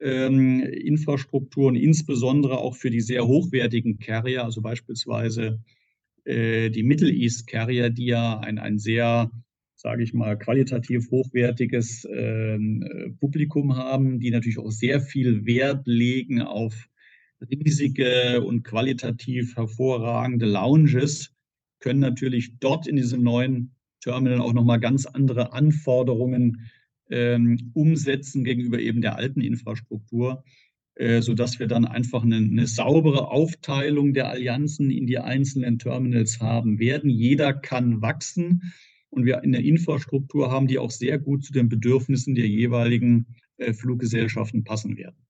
ähm, 0.00 0.60
Infrastruktur 0.60 1.68
und 1.68 1.76
insbesondere 1.76 2.58
auch 2.58 2.76
für 2.76 2.90
die 2.90 3.00
sehr 3.00 3.26
hochwertigen 3.26 3.98
Carrier, 3.98 4.44
also 4.44 4.60
beispielsweise 4.60 5.62
äh, 6.24 6.70
die 6.70 6.82
Middle 6.82 7.10
East 7.10 7.46
Carrier, 7.46 7.90
die 7.90 8.06
ja 8.06 8.38
ein, 8.40 8.58
ein 8.58 8.78
sehr, 8.78 9.30
sage 9.74 10.02
ich 10.02 10.12
mal, 10.12 10.38
qualitativ 10.38 11.10
hochwertiges 11.10 12.06
ähm, 12.12 12.82
äh, 12.82 13.10
Publikum 13.10 13.76
haben, 13.76 14.20
die 14.20 14.30
natürlich 14.30 14.58
auch 14.58 14.70
sehr 14.70 15.00
viel 15.00 15.46
Wert 15.46 15.86
legen 15.86 16.42
auf 16.42 16.88
riesige 17.40 18.42
und 18.42 18.62
qualitativ 18.62 19.56
hervorragende 19.56 20.46
Lounges 20.46 21.32
können 21.80 22.00
natürlich 22.00 22.58
dort 22.58 22.86
in 22.86 22.96
diesem 22.96 23.22
neuen 23.22 23.74
Terminal 24.00 24.40
auch 24.40 24.52
nochmal 24.52 24.80
ganz 24.80 25.06
andere 25.06 25.52
Anforderungen 25.52 26.68
ähm, 27.10 27.70
umsetzen 27.74 28.44
gegenüber 28.44 28.78
eben 28.78 29.00
der 29.00 29.16
alten 29.16 29.40
Infrastruktur, 29.40 30.44
äh, 30.94 31.20
sodass 31.20 31.58
wir 31.58 31.66
dann 31.66 31.84
einfach 31.84 32.22
eine, 32.22 32.36
eine, 32.36 32.66
saubere 32.66 33.28
Aufteilung 33.28 34.14
der 34.14 34.28
Allianzen 34.28 34.90
in 34.90 35.06
die 35.06 35.18
einzelnen 35.18 35.78
Terminals 35.78 36.40
haben 36.40 36.78
werden. 36.78 37.10
Jeder 37.10 37.52
kann 37.52 38.00
wachsen 38.02 38.72
und 39.10 39.24
wir 39.24 39.42
in 39.42 39.52
der 39.52 39.62
Infrastruktur 39.62 40.50
haben, 40.50 40.66
die 40.66 40.78
auch 40.78 40.90
sehr 40.90 41.18
gut 41.18 41.44
zu 41.44 41.52
den 41.52 41.68
Bedürfnissen 41.68 42.34
der 42.34 42.48
jeweiligen 42.48 43.26
äh, 43.58 43.72
Fluggesellschaften 43.72 44.64
passen 44.64 44.96
werden. 44.96 45.25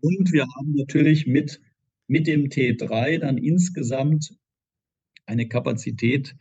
Und 0.00 0.32
wir 0.32 0.42
haben 0.42 0.74
natürlich 0.74 1.26
mit, 1.26 1.60
mit 2.06 2.26
dem 2.26 2.46
T3 2.46 3.18
dann 3.18 3.38
insgesamt 3.38 4.34
eine 5.26 5.48
Kapazität 5.48 6.36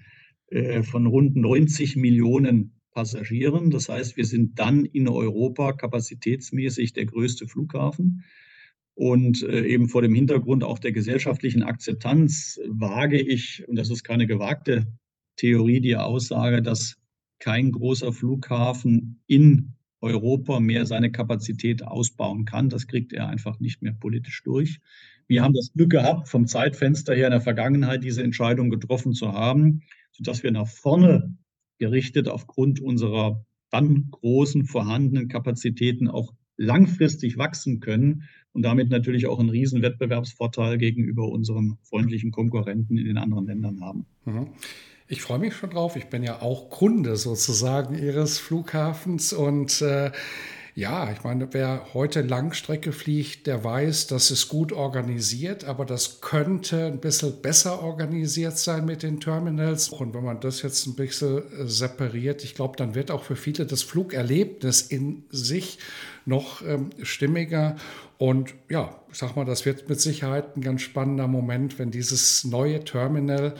äh, 0.48 0.84
von 0.84 1.06
rund 1.06 1.36
90 1.36 1.96
Millionen 1.96 2.80
Passagieren. 2.92 3.70
Das 3.70 3.88
heißt, 3.88 4.18
wir 4.18 4.26
sind 4.26 4.58
dann 4.60 4.84
in 4.84 5.08
Europa 5.08 5.74
kapazitätsmäßig 5.74 6.94
der 6.94 7.06
größte 7.06 7.48
Flughafen. 7.48 8.24
Und 8.96 9.44
äh, 9.44 9.66
eben 9.66 9.88
vor 9.88 10.02
dem 10.02 10.14
Hintergrund 10.14 10.64
auch 10.64 10.80
der 10.80 10.92
gesellschaftlichen 10.92 11.64
Akzeptanz 11.64 12.60
wage 12.68 13.22
ich, 13.22 13.66
und 13.68 13.78
das 13.78 13.90
ist 13.90 14.04
keine 14.04 14.28
gewagte 14.28 14.88
Theorie, 15.38 15.80
die 15.80 15.96
Aussage, 15.96 16.62
dass 16.62 16.98
kein 17.40 17.72
großer 17.72 18.12
Flughafen 18.12 19.22
in 19.28 19.76
Europa 20.02 20.60
mehr 20.60 20.86
seine 20.86 21.12
Kapazität 21.12 21.84
ausbauen 21.84 22.46
kann. 22.46 22.70
Das 22.70 22.88
kriegt 22.88 23.14
er 23.14 23.28
einfach 23.28 23.60
nicht 23.60 23.82
mehr 23.82 23.94
politisch 23.94 24.44
durch. 24.44 24.80
Wir 25.28 25.44
haben 25.44 25.54
das 25.54 25.72
Glück 25.74 25.92
gehabt, 25.92 26.28
vom 26.28 26.48
Zeitfenster 26.48 27.14
her 27.14 27.28
in 27.28 27.32
der 27.32 27.42
Vergangenheit 27.42 28.04
diese 28.04 28.24
Entscheidung 28.24 28.70
getroffen 28.70 29.14
zu 29.14 29.34
haben, 29.34 29.84
sodass 30.12 30.44
wir 30.44 30.52
nach 30.52 30.68
vorne 30.68 31.36
gerichtet 31.78 32.28
aufgrund 32.28 32.80
unserer 32.82 33.46
dann 33.70 34.08
großen 34.12 34.66
vorhandenen 34.66 35.28
Kapazitäten 35.28 36.08
auch 36.08 36.34
langfristig 36.58 37.38
wachsen 37.38 37.80
können 37.80 38.24
und 38.52 38.64
damit 38.64 38.90
natürlich 38.90 39.28
auch 39.28 39.40
einen 39.40 39.50
riesen 39.50 39.82
Wettbewerbsvorteil 39.82 40.78
gegenüber 40.78 41.30
unseren 41.30 41.78
freundlichen 41.84 42.32
Konkurrenten 42.32 42.98
in 42.98 43.06
den 43.06 43.18
anderen 43.18 43.46
Ländern 43.46 43.82
haben. 43.82 44.06
Mhm. 44.26 44.48
Ich 45.12 45.24
freue 45.24 45.40
mich 45.40 45.56
schon 45.56 45.72
drauf. 45.72 45.96
Ich 45.96 46.06
bin 46.06 46.22
ja 46.22 46.44
auch 46.44 46.70
Kunde 46.70 47.16
sozusagen 47.16 47.98
Ihres 47.98 48.38
Flughafens 48.38 49.34
und 49.34 49.82
äh, 49.82 50.12
ja, 50.76 51.12
ich 51.12 51.24
meine, 51.24 51.52
wer 51.52 51.96
heute 51.96 52.22
Langstrecke 52.22 52.92
fliegt, 52.92 53.48
der 53.48 53.64
weiß, 53.64 54.06
das 54.06 54.30
ist 54.30 54.50
gut 54.50 54.72
organisiert, 54.72 55.64
aber 55.64 55.84
das 55.84 56.22
könnte 56.22 56.86
ein 56.86 57.00
bisschen 57.00 57.42
besser 57.42 57.82
organisiert 57.82 58.60
sein 58.60 58.86
mit 58.86 59.02
den 59.02 59.20
Terminals. 59.20 59.90
Und 59.90 60.14
wenn 60.14 60.24
man 60.24 60.42
das 60.42 60.62
jetzt 60.62 60.86
ein 60.86 60.96
bisschen 60.96 61.40
äh, 61.60 61.66
separiert, 61.66 62.44
ich 62.44 62.54
glaube, 62.54 62.78
dann 62.78 62.94
wird 62.94 63.10
auch 63.10 63.24
für 63.24 63.36
viele 63.36 63.66
das 63.66 63.82
Flugerlebnis 63.82 64.84
in 64.84 65.24
sich 65.32 65.80
noch 66.26 66.62
ähm, 66.62 66.92
stimmiger. 67.02 67.78
Und 68.20 68.54
ja, 68.70 69.02
ich 69.12 69.18
sag 69.18 69.36
mal, 69.36 69.46
das 69.46 69.66
wird 69.66 69.90
mit 69.90 70.00
Sicherheit 70.00 70.56
ein 70.56 70.62
ganz 70.62 70.84
spannender 70.84 71.28
Moment, 71.28 71.80
wenn 71.80 71.90
dieses 71.90 72.44
neue 72.44 72.84
Terminal 72.84 73.56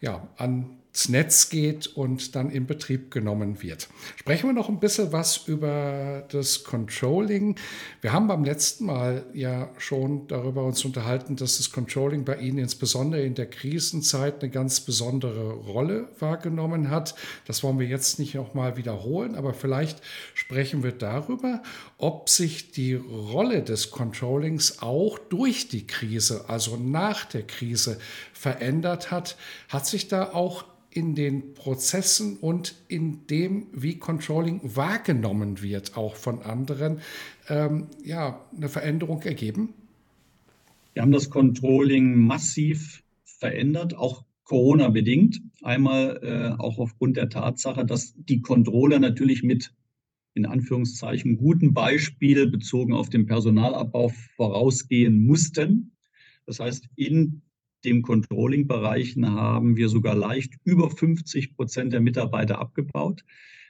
ja, 0.00 0.26
an 0.38 0.78
ins 0.94 1.08
Netz 1.08 1.48
geht 1.48 1.88
und 1.88 2.36
dann 2.36 2.50
in 2.50 2.66
Betrieb 2.66 3.10
genommen 3.10 3.60
wird. 3.60 3.88
Sprechen 4.14 4.48
wir 4.48 4.52
noch 4.52 4.68
ein 4.68 4.78
bisschen 4.78 5.10
was 5.10 5.48
über 5.48 6.24
das 6.30 6.62
Controlling. 6.62 7.56
Wir 8.00 8.12
haben 8.12 8.28
beim 8.28 8.44
letzten 8.44 8.86
Mal 8.86 9.26
ja 9.34 9.70
schon 9.78 10.28
darüber 10.28 10.64
uns 10.64 10.84
unterhalten, 10.84 11.34
dass 11.34 11.56
das 11.56 11.72
Controlling 11.72 12.24
bei 12.24 12.36
Ihnen 12.36 12.58
insbesondere 12.58 13.22
in 13.22 13.34
der 13.34 13.46
Krisenzeit 13.46 14.40
eine 14.40 14.52
ganz 14.52 14.82
besondere 14.82 15.54
Rolle 15.54 16.10
wahrgenommen 16.20 16.90
hat. 16.90 17.16
Das 17.44 17.64
wollen 17.64 17.80
wir 17.80 17.88
jetzt 17.88 18.20
nicht 18.20 18.36
nochmal 18.36 18.76
wiederholen, 18.76 19.34
aber 19.34 19.52
vielleicht 19.52 20.00
sprechen 20.34 20.84
wir 20.84 20.92
darüber, 20.92 21.60
ob 22.04 22.28
sich 22.28 22.70
die 22.70 22.92
Rolle 22.92 23.62
des 23.62 23.90
Controllings 23.90 24.82
auch 24.82 25.18
durch 25.18 25.68
die 25.68 25.86
Krise, 25.86 26.44
also 26.48 26.76
nach 26.76 27.24
der 27.24 27.46
Krise, 27.46 27.98
verändert 28.34 29.10
hat. 29.10 29.38
Hat 29.70 29.86
sich 29.86 30.06
da 30.06 30.34
auch 30.34 30.66
in 30.90 31.14
den 31.14 31.54
Prozessen 31.54 32.36
und 32.36 32.74
in 32.88 33.26
dem, 33.28 33.68
wie 33.72 33.98
Controlling 33.98 34.60
wahrgenommen 34.76 35.62
wird, 35.62 35.96
auch 35.96 36.16
von 36.16 36.42
anderen, 36.42 37.00
ähm, 37.48 37.86
ja, 38.04 38.44
eine 38.54 38.68
Veränderung 38.68 39.22
ergeben? 39.22 39.72
Wir 40.92 41.00
haben 41.00 41.12
das 41.12 41.30
Controlling 41.30 42.18
massiv 42.18 43.02
verändert, 43.24 43.96
auch 43.96 44.26
Corona 44.44 44.90
bedingt. 44.90 45.40
Einmal 45.62 46.20
äh, 46.22 46.62
auch 46.62 46.76
aufgrund 46.78 47.16
der 47.16 47.30
Tatsache, 47.30 47.86
dass 47.86 48.12
die 48.14 48.42
Controller 48.42 48.98
natürlich 48.98 49.42
mit 49.42 49.72
in 50.34 50.46
Anführungszeichen 50.46 51.36
guten 51.36 51.72
Beispiel 51.72 52.48
bezogen 52.48 52.92
auf 52.92 53.08
den 53.08 53.26
Personalabbau 53.26 54.10
vorausgehen 54.36 55.24
mussten. 55.24 55.92
Das 56.46 56.60
heißt, 56.60 56.88
in 56.96 57.42
den 57.84 58.02
Controlling-Bereichen 58.02 59.30
haben 59.30 59.76
wir 59.76 59.88
sogar 59.88 60.14
leicht 60.14 60.54
über 60.64 60.90
50 60.90 61.54
Prozent 61.54 61.92
der 61.92 62.00
Mitarbeiter 62.00 62.58
abgebaut. 62.58 63.24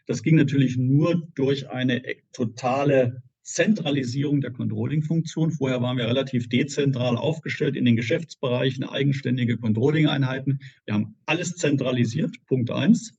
Das 0.07 0.23
ging 0.23 0.37
natürlich 0.37 0.77
nur 0.77 1.29
durch 1.35 1.69
eine 1.71 2.03
totale 2.33 3.23
Zentralisierung 3.43 4.41
der 4.41 4.53
Controlling-Funktion. 4.53 5.53
Vorher 5.53 5.83
waren 5.83 5.99
wir 5.99 6.07
relativ 6.07 6.49
dezentral 6.49 7.17
aufgestellt 7.17 7.77
in 7.77 7.85
den 7.85 7.97
Geschäftsbereichen, 7.97 8.85
eigenständige 8.85 9.59
Controlling-Einheiten. 9.59 10.61
Wir 10.87 10.95
haben 10.95 11.17
alles 11.27 11.57
zentralisiert, 11.57 12.35
Punkt 12.47 12.71
eins. 12.71 13.19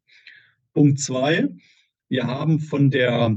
Punkt 0.73 0.99
zwei, 0.99 1.47
wir 2.09 2.27
haben 2.27 2.59
von 2.59 2.91
der 2.91 3.35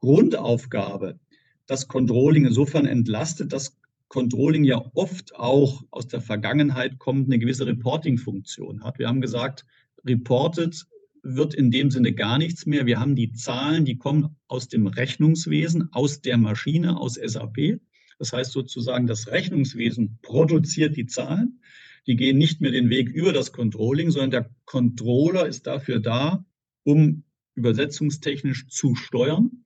Grundaufgabe 0.00 1.18
das 1.66 1.88
Controlling 1.88 2.46
insofern 2.46 2.86
entlastet, 2.86 3.52
dass 3.52 3.76
Controlling 4.08 4.64
ja 4.64 4.82
oft 4.94 5.34
auch 5.36 5.84
aus 5.90 6.08
der 6.08 6.20
Vergangenheit 6.20 6.98
kommt, 6.98 7.26
eine 7.26 7.38
gewisse 7.38 7.66
Reporting-Funktion 7.66 8.82
hat. 8.82 8.98
Wir 8.98 9.08
haben 9.08 9.20
gesagt, 9.20 9.66
reported 10.06 10.86
wird 11.22 11.54
in 11.54 11.70
dem 11.70 11.90
Sinne 11.90 12.12
gar 12.12 12.38
nichts 12.38 12.64
mehr. 12.64 12.86
Wir 12.86 13.00
haben 13.00 13.16
die 13.16 13.32
Zahlen, 13.32 13.84
die 13.84 13.98
kommen 13.98 14.36
aus 14.46 14.68
dem 14.68 14.86
Rechnungswesen, 14.86 15.92
aus 15.92 16.22
der 16.22 16.38
Maschine, 16.38 16.98
aus 16.98 17.14
SAP. 17.14 17.80
Das 18.18 18.32
heißt 18.32 18.52
sozusagen, 18.52 19.06
das 19.06 19.28
Rechnungswesen 19.28 20.18
produziert 20.22 20.96
die 20.96 21.06
Zahlen. 21.06 21.60
Die 22.06 22.16
gehen 22.16 22.38
nicht 22.38 22.62
mehr 22.62 22.70
den 22.70 22.88
Weg 22.88 23.10
über 23.10 23.32
das 23.32 23.52
Controlling, 23.52 24.10
sondern 24.10 24.30
der 24.30 24.50
Controller 24.64 25.46
ist 25.46 25.66
dafür 25.66 26.00
da, 26.00 26.44
um 26.84 27.24
übersetzungstechnisch 27.58 28.68
zu 28.68 28.94
steuern 28.94 29.64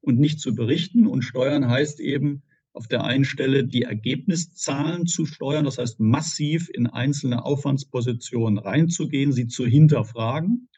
und 0.00 0.18
nicht 0.18 0.40
zu 0.40 0.54
berichten. 0.54 1.06
Und 1.06 1.22
steuern 1.22 1.68
heißt 1.68 2.00
eben 2.00 2.42
auf 2.72 2.88
der 2.88 3.04
einen 3.04 3.24
Stelle 3.24 3.64
die 3.64 3.82
Ergebniszahlen 3.82 5.06
zu 5.06 5.26
steuern, 5.26 5.64
das 5.64 5.78
heißt 5.78 6.00
massiv 6.00 6.70
in 6.72 6.86
einzelne 6.86 7.44
Aufwandspositionen 7.44 8.58
reinzugehen, 8.58 9.32
sie 9.32 9.46
zu 9.46 9.66
hinterfragen. 9.66 10.68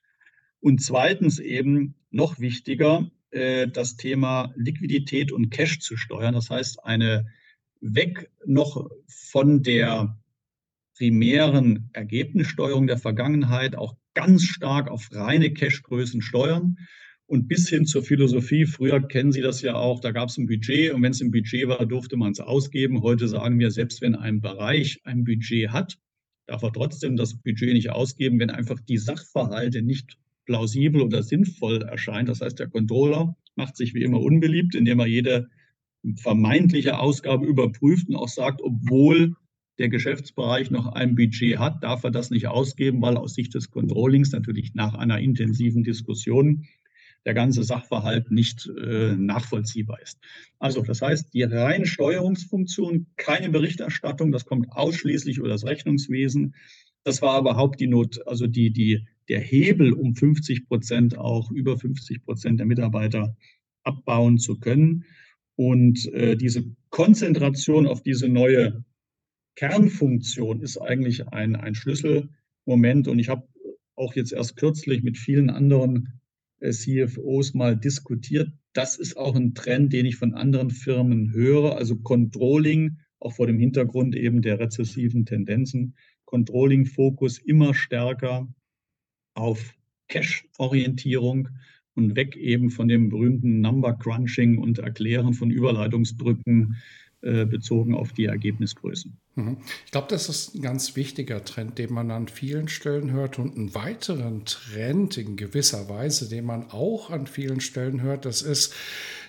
Und 0.60 0.82
zweitens 0.82 1.38
eben 1.38 1.94
noch 2.10 2.40
wichtiger, 2.40 3.10
äh, 3.30 3.68
das 3.68 3.96
Thema 3.96 4.52
Liquidität 4.56 5.30
und 5.30 5.50
Cash 5.50 5.80
zu 5.80 5.96
steuern. 5.96 6.34
Das 6.34 6.50
heißt, 6.50 6.84
eine 6.84 7.26
weg 7.80 8.30
noch 8.46 8.88
von 9.06 9.62
der 9.62 10.18
primären 10.96 11.90
Ergebnissteuerung 11.92 12.86
der 12.86 12.98
Vergangenheit, 12.98 13.76
auch 13.76 13.94
ganz 14.14 14.44
stark 14.44 14.90
auf 14.90 15.08
reine 15.12 15.52
Cashgrößen 15.52 16.22
steuern 16.22 16.76
und 17.26 17.48
bis 17.48 17.68
hin 17.68 17.86
zur 17.86 18.02
Philosophie. 18.02 18.66
Früher 18.66 19.00
kennen 19.06 19.32
Sie 19.32 19.40
das 19.40 19.62
ja 19.62 19.74
auch, 19.74 20.00
da 20.00 20.12
gab 20.12 20.28
es 20.28 20.38
ein 20.38 20.46
Budget 20.46 20.92
und 20.92 21.02
wenn 21.02 21.12
es 21.12 21.20
ein 21.20 21.30
Budget 21.30 21.68
war, 21.68 21.84
durfte 21.86 22.16
man 22.16 22.32
es 22.32 22.40
ausgeben. 22.40 23.02
Heute 23.02 23.28
sagen 23.28 23.58
wir, 23.58 23.70
selbst 23.70 24.00
wenn 24.02 24.14
ein 24.14 24.40
Bereich 24.40 25.00
ein 25.04 25.24
Budget 25.24 25.70
hat, 25.70 25.98
darf 26.46 26.62
er 26.62 26.72
trotzdem 26.72 27.16
das 27.16 27.34
Budget 27.40 27.72
nicht 27.72 27.90
ausgeben, 27.90 28.38
wenn 28.38 28.50
einfach 28.50 28.80
die 28.80 28.98
Sachverhalte 28.98 29.82
nicht 29.82 30.18
plausibel 30.44 31.00
oder 31.00 31.22
sinnvoll 31.22 31.82
erscheinen. 31.82 32.26
Das 32.26 32.40
heißt, 32.40 32.58
der 32.58 32.68
Controller 32.68 33.36
macht 33.56 33.76
sich 33.76 33.94
wie 33.94 34.02
immer 34.02 34.20
unbeliebt, 34.20 34.74
indem 34.74 35.00
er 35.00 35.06
jede 35.06 35.48
vermeintliche 36.16 36.98
Ausgabe 36.98 37.46
überprüft 37.46 38.08
und 38.08 38.16
auch 38.16 38.28
sagt, 38.28 38.60
obwohl 38.62 39.36
der 39.78 39.88
Geschäftsbereich 39.88 40.70
noch 40.70 40.86
ein 40.86 41.16
Budget 41.16 41.58
hat, 41.58 41.82
darf 41.82 42.04
er 42.04 42.10
das 42.10 42.30
nicht 42.30 42.46
ausgeben, 42.46 43.02
weil 43.02 43.16
aus 43.16 43.34
Sicht 43.34 43.54
des 43.54 43.70
Controllings 43.70 44.32
natürlich 44.32 44.74
nach 44.74 44.94
einer 44.94 45.18
intensiven 45.18 45.82
Diskussion 45.82 46.66
der 47.24 47.34
ganze 47.34 47.64
Sachverhalt 47.64 48.30
nicht 48.30 48.70
äh, 48.78 49.16
nachvollziehbar 49.16 50.00
ist. 50.02 50.18
Also 50.58 50.82
das 50.82 51.00
heißt, 51.00 51.32
die 51.32 51.42
reine 51.42 51.86
Steuerungsfunktion, 51.86 53.06
keine 53.16 53.50
Berichterstattung, 53.50 54.30
das 54.30 54.44
kommt 54.44 54.70
ausschließlich 54.70 55.38
über 55.38 55.48
das 55.48 55.64
Rechnungswesen. 55.64 56.54
Das 57.02 57.22
war 57.22 57.40
überhaupt 57.40 57.80
die 57.80 57.86
Not, 57.86 58.26
also 58.26 58.46
die, 58.46 58.70
die, 58.70 59.06
der 59.28 59.40
Hebel, 59.40 59.92
um 59.92 60.14
50 60.14 60.66
Prozent 60.68 61.18
auch 61.18 61.50
über 61.50 61.78
50 61.78 62.24
Prozent 62.24 62.60
der 62.60 62.66
Mitarbeiter 62.66 63.36
abbauen 63.82 64.38
zu 64.38 64.58
können. 64.58 65.04
Und 65.56 66.06
äh, 66.12 66.36
diese 66.36 66.64
Konzentration 66.90 67.86
auf 67.86 68.02
diese 68.02 68.28
neue 68.28 68.84
Kernfunktion 69.56 70.60
ist 70.60 70.78
eigentlich 70.78 71.28
ein, 71.28 71.56
ein 71.56 71.74
Schlüsselmoment. 71.74 73.08
Und 73.08 73.18
ich 73.18 73.28
habe 73.28 73.48
auch 73.96 74.14
jetzt 74.14 74.32
erst 74.32 74.56
kürzlich 74.56 75.02
mit 75.02 75.18
vielen 75.18 75.50
anderen 75.50 76.20
äh, 76.60 76.70
CFOs 76.70 77.54
mal 77.54 77.76
diskutiert. 77.76 78.50
Das 78.72 78.96
ist 78.96 79.16
auch 79.16 79.36
ein 79.36 79.54
Trend, 79.54 79.92
den 79.92 80.06
ich 80.06 80.16
von 80.16 80.34
anderen 80.34 80.70
Firmen 80.70 81.32
höre. 81.32 81.76
Also 81.76 81.96
Controlling, 81.96 82.98
auch 83.20 83.34
vor 83.34 83.46
dem 83.46 83.58
Hintergrund 83.58 84.16
eben 84.16 84.42
der 84.42 84.58
rezessiven 84.58 85.26
Tendenzen, 85.26 85.94
Controlling-Fokus 86.24 87.38
immer 87.38 87.74
stärker 87.74 88.48
auf 89.34 89.74
Cash-Orientierung 90.08 91.48
und 91.94 92.16
weg 92.16 92.36
eben 92.36 92.70
von 92.70 92.88
dem 92.88 93.08
berühmten 93.08 93.60
Number-Crunching 93.60 94.58
und 94.58 94.80
Erklären 94.80 95.32
von 95.34 95.50
Überleitungsbrücken 95.50 96.76
bezogen 97.24 97.94
auf 97.94 98.12
die 98.12 98.26
Ergebnisgrößen. 98.26 99.16
Mhm. 99.36 99.56
Ich 99.86 99.92
glaube, 99.92 100.08
das 100.10 100.28
ist 100.28 100.54
ein 100.54 100.60
ganz 100.60 100.94
wichtiger 100.94 101.44
Trend, 101.44 101.78
den 101.78 101.92
man 101.92 102.10
an 102.10 102.28
vielen 102.28 102.68
Stellen 102.68 103.12
hört. 103.12 103.38
Und 103.38 103.56
einen 103.56 103.74
weiteren 103.74 104.44
Trend 104.44 105.16
in 105.16 105.36
gewisser 105.36 105.88
Weise, 105.88 106.28
den 106.28 106.44
man 106.44 106.70
auch 106.70 107.10
an 107.10 107.26
vielen 107.26 107.60
Stellen 107.60 108.02
hört, 108.02 108.26
das 108.26 108.42
ist 108.42 108.74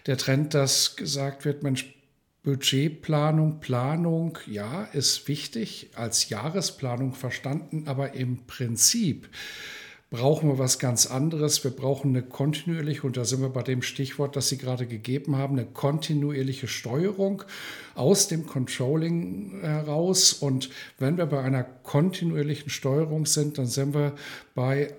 der 0.08 0.17
Trend, 0.17 0.53
dass 0.53 0.97
gesagt 0.97 1.45
wird, 1.45 1.63
Mensch, 1.63 1.95
Budgetplanung, 2.43 3.60
Planung, 3.60 4.38
ja, 4.45 4.84
ist 4.84 5.27
wichtig, 5.27 5.89
als 5.95 6.29
Jahresplanung 6.29 7.13
verstanden, 7.13 7.88
aber 7.88 8.13
im 8.13 8.45
Prinzip 8.45 9.29
brauchen 10.15 10.47
wir 10.47 10.58
was 10.58 10.80
ganz 10.80 11.08
anderes. 11.08 11.63
Wir 11.63 11.71
brauchen 11.71 12.12
eine 12.12 12.23
kontinuierliche, 12.23 13.06
und 13.06 13.17
da 13.17 13.25
sind 13.25 13.41
wir 13.41 13.49
bei 13.49 13.63
dem 13.63 13.82
Stichwort, 13.82 14.36
das 14.38 14.47
Sie 14.47 14.58
gerade 14.58 14.88
gegeben 14.88 15.36
haben, 15.36 15.58
eine 15.58 15.67
kontinuierliche 15.67 16.67
Steuerung 16.67 17.43
aus 17.95 18.30
dem 18.30 18.47
Controlling 18.47 19.60
heraus. 19.62 20.32
Und 20.32 20.69
wenn 20.99 21.17
wir 21.17 21.25
bei 21.25 21.41
einer 21.41 21.63
kontinuierlichen 21.63 22.69
Steuerung 22.69 23.25
sind, 23.25 23.58
dann 23.58 23.65
sind 23.65 23.93
wir 23.93 24.13
bei 24.54 24.93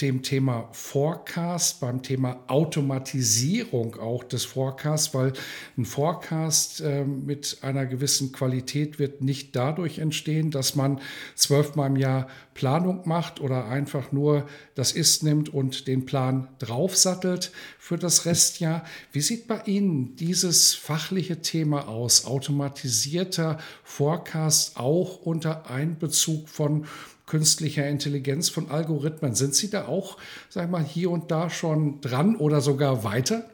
dem 0.00 0.22
Thema 0.22 0.68
Forecast, 0.72 1.80
beim 1.80 2.02
Thema 2.02 2.40
Automatisierung 2.48 3.96
auch 3.96 4.24
des 4.24 4.44
Forecasts, 4.44 5.14
weil 5.14 5.32
ein 5.78 5.86
Forecast 5.86 6.82
äh, 6.82 7.04
mit 7.04 7.58
einer 7.62 7.86
gewissen 7.86 8.30
Qualität 8.30 8.98
wird 8.98 9.22
nicht 9.22 9.56
dadurch 9.56 9.98
entstehen, 9.98 10.50
dass 10.50 10.74
man 10.74 11.00
zwölfmal 11.34 11.88
im 11.88 11.96
Jahr 11.96 12.28
Planung 12.52 13.08
macht 13.08 13.40
oder 13.40 13.68
einfach 13.68 14.12
nur 14.12 14.46
das 14.74 14.92
Ist 14.92 15.22
nimmt 15.22 15.48
und 15.48 15.86
den 15.86 16.04
Plan 16.04 16.48
draufsattelt 16.58 17.50
für 17.78 17.96
das 17.96 18.26
Restjahr. 18.26 18.84
Wie 19.12 19.22
sieht 19.22 19.46
bei 19.46 19.62
Ihnen 19.64 20.14
dieses 20.16 20.74
fachliche 20.74 21.40
Thema 21.40 21.88
aus? 21.88 22.26
Automatisierter 22.26 23.58
Forecast 23.82 24.76
auch 24.76 25.22
unter 25.22 25.70
Einbezug 25.70 26.50
von 26.50 26.86
künstlicher 27.26 27.88
Intelligenz, 27.88 28.48
von 28.48 28.68
Algorithmen. 28.70 29.34
Sind 29.34 29.54
Sie 29.54 29.68
da 29.68 29.86
auch, 29.86 30.16
sag 30.48 30.70
mal, 30.70 30.84
hier 30.84 31.10
und 31.10 31.30
da 31.30 31.50
schon 31.50 32.00
dran 32.00 32.36
oder 32.36 32.60
sogar 32.60 33.04
weiter? 33.04 33.50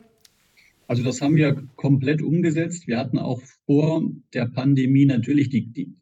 Also 0.87 1.02
das 1.02 1.22
haben 1.22 1.37
wir 1.37 1.66
komplett 1.76 2.20
umgesetzt. 2.20 2.87
Wir 2.87 2.98
hatten 2.98 3.18
auch 3.18 3.40
vor 3.66 4.02
der 4.35 4.46
Pandemie 4.46 5.06
natürlich 5.06 5.48
die, 5.48 5.72
die, 5.72 5.96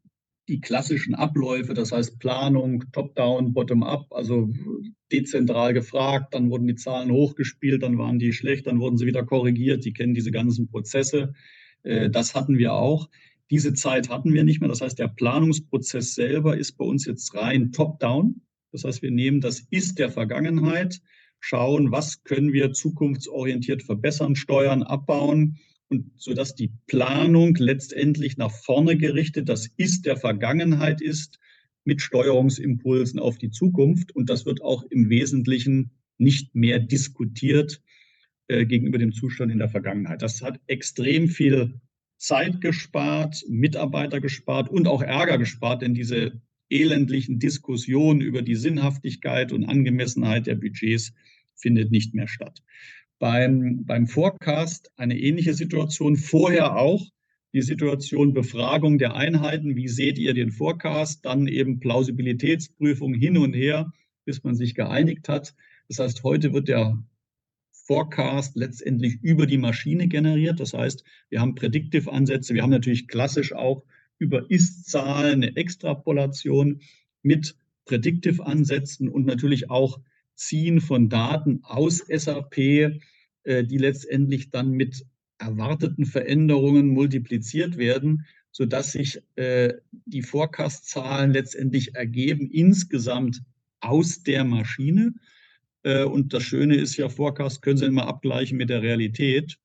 die 0.48 0.61
klassischen 0.61 1.14
Abläufe, 1.14 1.74
das 1.74 1.92
heißt 1.92 2.18
Planung, 2.18 2.85
Top-Down, 2.90 3.52
Bottom-Up, 3.52 4.06
also 4.11 4.50
dezentral 5.12 5.74
gefragt, 5.74 6.35
dann 6.35 6.50
wurden 6.50 6.66
die 6.66 6.74
Zahlen 6.74 7.12
hochgespielt, 7.12 7.85
dann 7.85 7.98
waren 7.98 8.18
die 8.18 8.33
schlecht, 8.33 8.66
dann 8.66 8.80
wurden 8.80 8.96
sie 8.96 9.06
wieder 9.06 9.24
korrigiert. 9.24 9.83
Sie 9.85 9.92
kennen 9.92 10.14
diese 10.14 10.33
ganzen 10.33 10.68
Prozesse. 10.68 11.35
Äh, 11.83 12.11
das 12.11 12.35
hatten 12.35 12.59
wir 12.59 12.72
auch. 12.72 13.09
Diese 13.50 13.74
Zeit 13.74 14.08
hatten 14.08 14.32
wir 14.32 14.44
nicht 14.44 14.60
mehr. 14.60 14.68
Das 14.68 14.80
heißt, 14.80 14.98
der 14.98 15.08
Planungsprozess 15.08 16.14
selber 16.14 16.56
ist 16.56 16.72
bei 16.72 16.84
uns 16.84 17.04
jetzt 17.06 17.34
rein 17.34 17.72
top-down. 17.72 18.42
Das 18.72 18.84
heißt, 18.84 19.02
wir 19.02 19.10
nehmen 19.10 19.40
das 19.40 19.60
Ist 19.70 19.98
der 19.98 20.10
Vergangenheit, 20.10 21.00
schauen, 21.40 21.90
was 21.90 22.22
können 22.22 22.52
wir 22.52 22.72
zukunftsorientiert 22.72 23.82
verbessern, 23.82 24.36
steuern, 24.36 24.82
abbauen 24.82 25.58
und 25.88 26.12
so 26.16 26.34
dass 26.34 26.54
die 26.54 26.72
Planung 26.86 27.56
letztendlich 27.56 28.36
nach 28.36 28.52
vorne 28.52 28.96
gerichtet, 28.96 29.48
das 29.48 29.66
Ist 29.76 30.06
der 30.06 30.16
Vergangenheit 30.16 31.00
ist, 31.00 31.40
mit 31.84 32.00
Steuerungsimpulsen 32.00 33.18
auf 33.18 33.38
die 33.38 33.50
Zukunft. 33.50 34.14
Und 34.14 34.30
das 34.30 34.46
wird 34.46 34.62
auch 34.62 34.84
im 34.84 35.08
Wesentlichen 35.08 35.90
nicht 36.18 36.54
mehr 36.54 36.78
diskutiert 36.78 37.82
äh, 38.48 38.66
gegenüber 38.66 38.98
dem 38.98 39.12
Zustand 39.12 39.50
in 39.50 39.58
der 39.58 39.68
Vergangenheit. 39.68 40.22
Das 40.22 40.42
hat 40.42 40.60
extrem 40.66 41.28
viel 41.28 41.80
Zeit 42.20 42.61
gespart, 42.61 43.44
Mitarbeiter 43.48 44.20
gespart 44.20 44.68
und 44.68 44.87
auch 44.87 45.00
Ärger 45.00 45.38
gespart, 45.38 45.80
denn 45.80 45.94
diese 45.94 46.40
elendlichen 46.68 47.38
Diskussionen 47.38 48.20
über 48.20 48.42
die 48.42 48.56
Sinnhaftigkeit 48.56 49.52
und 49.52 49.64
Angemessenheit 49.64 50.46
der 50.46 50.56
Budgets 50.56 51.14
findet 51.56 51.90
nicht 51.90 52.14
mehr 52.14 52.28
statt. 52.28 52.62
Beim, 53.18 53.87
beim 53.87 54.06
Forecast 54.06 54.92
eine 54.96 55.18
ähnliche 55.18 55.54
Situation. 55.54 56.16
Vorher 56.16 56.76
auch 56.76 57.06
die 57.54 57.62
Situation 57.62 58.35
Befragung 58.35 58.98
der 58.98 59.14
Einheiten. 59.14 59.74
Wie 59.74 59.88
seht 59.88 60.18
ihr 60.18 60.35
den 60.35 60.50
Forecast? 60.50 61.24
Dann 61.24 61.48
eben 61.48 61.80
Plausibilitätsprüfung 61.80 63.14
hin 63.14 63.38
und 63.38 63.54
her, 63.54 63.92
bis 64.26 64.44
man 64.44 64.54
sich 64.54 64.74
geeinigt 64.74 65.28
hat. 65.28 65.54
Das 65.88 65.98
heißt, 65.98 66.22
heute 66.22 66.52
wird 66.52 66.68
der 66.68 67.02
Forecast 67.90 68.55
letztendlich 68.55 69.18
über 69.20 69.46
die 69.46 69.59
Maschine 69.59 70.07
generiert. 70.07 70.61
Das 70.61 70.74
heißt, 70.74 71.03
wir 71.29 71.40
haben 71.40 71.57
Predictive-Ansätze. 71.57 72.55
Wir 72.55 72.62
haben 72.62 72.70
natürlich 72.70 73.09
klassisch 73.09 73.53
auch 73.53 73.85
über 74.20 74.48
Ist-Zahlen 74.48 75.42
eine 75.42 75.57
Extrapolation 75.57 76.83
mit 77.22 77.57
Predictive-Ansätzen 77.87 79.09
und 79.09 79.26
natürlich 79.26 79.70
auch 79.70 79.98
Ziehen 80.37 80.81
von 80.81 81.09
Daten 81.09 81.64
aus 81.64 81.98
SAP, 82.07 82.59
äh, 82.59 83.64
die 83.64 83.79
letztendlich 83.79 84.50
dann 84.50 84.70
mit 84.70 85.05
erwarteten 85.38 86.07
Veränderungen 86.07 86.90
multipliziert 86.90 87.76
werden, 87.76 88.24
sodass 88.53 88.92
sich 88.92 89.20
äh, 89.35 89.74
die 90.05 90.22
Forecast-Zahlen 90.22 91.33
letztendlich 91.33 91.96
ergeben 91.96 92.48
insgesamt 92.53 93.42
aus 93.81 94.22
der 94.22 94.44
Maschine. 94.44 95.14
Äh, 95.82 96.04
und 96.04 96.32
das 96.32 96.42
Schöne 96.42 96.76
ist 96.76 96.96
ja, 96.96 97.08
Forecast 97.08 97.62
können 97.62 97.78
Sie 97.78 97.86
immer 97.86 98.06
abgleichen 98.06 98.58
mit 98.58 98.70
der 98.70 98.82
Realität. 98.82 99.58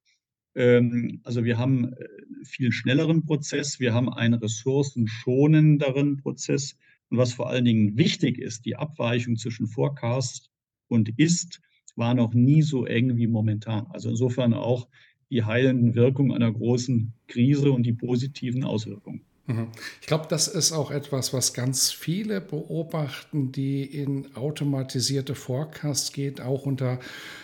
Ähm, 0.55 1.21
also 1.23 1.43
wir 1.43 1.57
haben 1.57 1.93
äh, 1.93 2.07
viel 2.43 2.71
schnelleren 2.71 3.25
Prozess, 3.25 3.79
wir 3.79 3.93
haben 3.93 4.11
einen 4.11 4.35
ressourcenschonenderen 4.35 6.17
Prozess. 6.17 6.77
Und 7.09 7.17
was 7.17 7.33
vor 7.33 7.49
allen 7.49 7.65
Dingen 7.65 7.97
wichtig 7.97 8.39
ist, 8.39 8.65
die 8.65 8.75
Abweichung 8.75 9.37
zwischen 9.37 9.67
Forecast 9.67 10.49
und 10.87 11.09
Ist 11.17 11.61
war 11.95 12.13
noch 12.13 12.33
nie 12.33 12.61
so 12.61 12.85
eng 12.85 13.15
wie 13.17 13.27
momentan. 13.27 13.87
Also 13.87 14.09
insofern 14.09 14.53
auch 14.53 14.87
die 15.29 15.43
heilenden 15.43 15.95
Wirkungen 15.95 16.31
einer 16.31 16.51
großen 16.51 17.13
Krise 17.27 17.71
und 17.71 17.83
die 17.83 17.93
positiven 17.93 18.63
Auswirkungen. 18.63 19.21
Mhm. 19.47 19.67
Ich 20.01 20.07
glaube, 20.07 20.25
das 20.27 20.47
ist 20.47 20.71
auch 20.71 20.89
etwas, 20.89 21.31
was 21.31 21.53
ganz 21.53 21.91
viele 21.91 22.41
beobachten, 22.41 23.51
die 23.51 23.83
in 23.83 24.35
automatisierte 24.35 25.35
Forecasts 25.35 26.11
geht, 26.11 26.41
auch 26.41 26.65
unter 26.65 26.99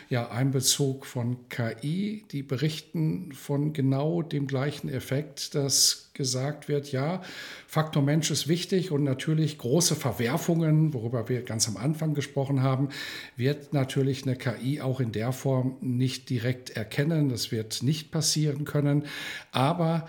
ja, 0.09 0.29
Einbezug 0.29 1.05
von 1.05 1.47
KI. 1.49 2.25
Die 2.31 2.41
berichten 2.41 3.31
von 3.33 3.73
genau 3.73 4.23
dem 4.23 4.47
gleichen 4.47 4.89
Effekt, 4.89 5.53
dass 5.53 6.09
gesagt 6.13 6.67
wird, 6.67 6.91
ja, 6.91 7.21
Faktor 7.67 8.03
Mensch 8.03 8.31
ist 8.31 8.47
wichtig 8.47 8.91
und 8.91 9.03
natürlich 9.03 9.57
große 9.57 9.95
Verwerfungen, 9.95 10.93
worüber 10.93 11.29
wir 11.29 11.43
ganz 11.43 11.67
am 11.67 11.77
Anfang 11.77 12.13
gesprochen 12.13 12.61
haben, 12.61 12.89
wird 13.37 13.73
natürlich 13.73 14.23
eine 14.23 14.35
KI 14.35 14.81
auch 14.81 14.99
in 14.99 15.11
der 15.11 15.31
Form 15.31 15.77
nicht 15.81 16.29
direkt 16.29 16.71
erkennen. 16.71 17.29
Das 17.29 17.51
wird 17.51 17.81
nicht 17.83 18.11
passieren 18.11 18.65
können. 18.65 19.05
Aber 19.51 20.07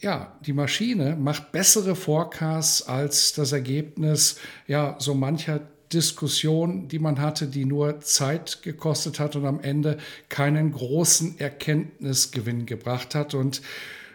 ja, 0.00 0.38
die 0.44 0.52
Maschine 0.52 1.16
macht 1.16 1.52
bessere 1.52 1.94
Forecasts 1.94 2.82
als 2.82 3.34
das 3.34 3.52
Ergebnis 3.52 4.36
ja 4.66 4.96
so 4.98 5.14
mancher 5.14 5.60
Diskussion, 5.92 6.88
die 6.88 6.98
man 6.98 7.20
hatte, 7.20 7.46
die 7.46 7.64
nur 7.64 8.00
Zeit 8.00 8.62
gekostet 8.62 9.20
hat 9.20 9.36
und 9.36 9.44
am 9.44 9.60
Ende 9.60 9.98
keinen 10.28 10.72
großen 10.72 11.38
Erkenntnisgewinn 11.38 12.66
gebracht 12.66 13.14
hat. 13.14 13.34
Und 13.34 13.60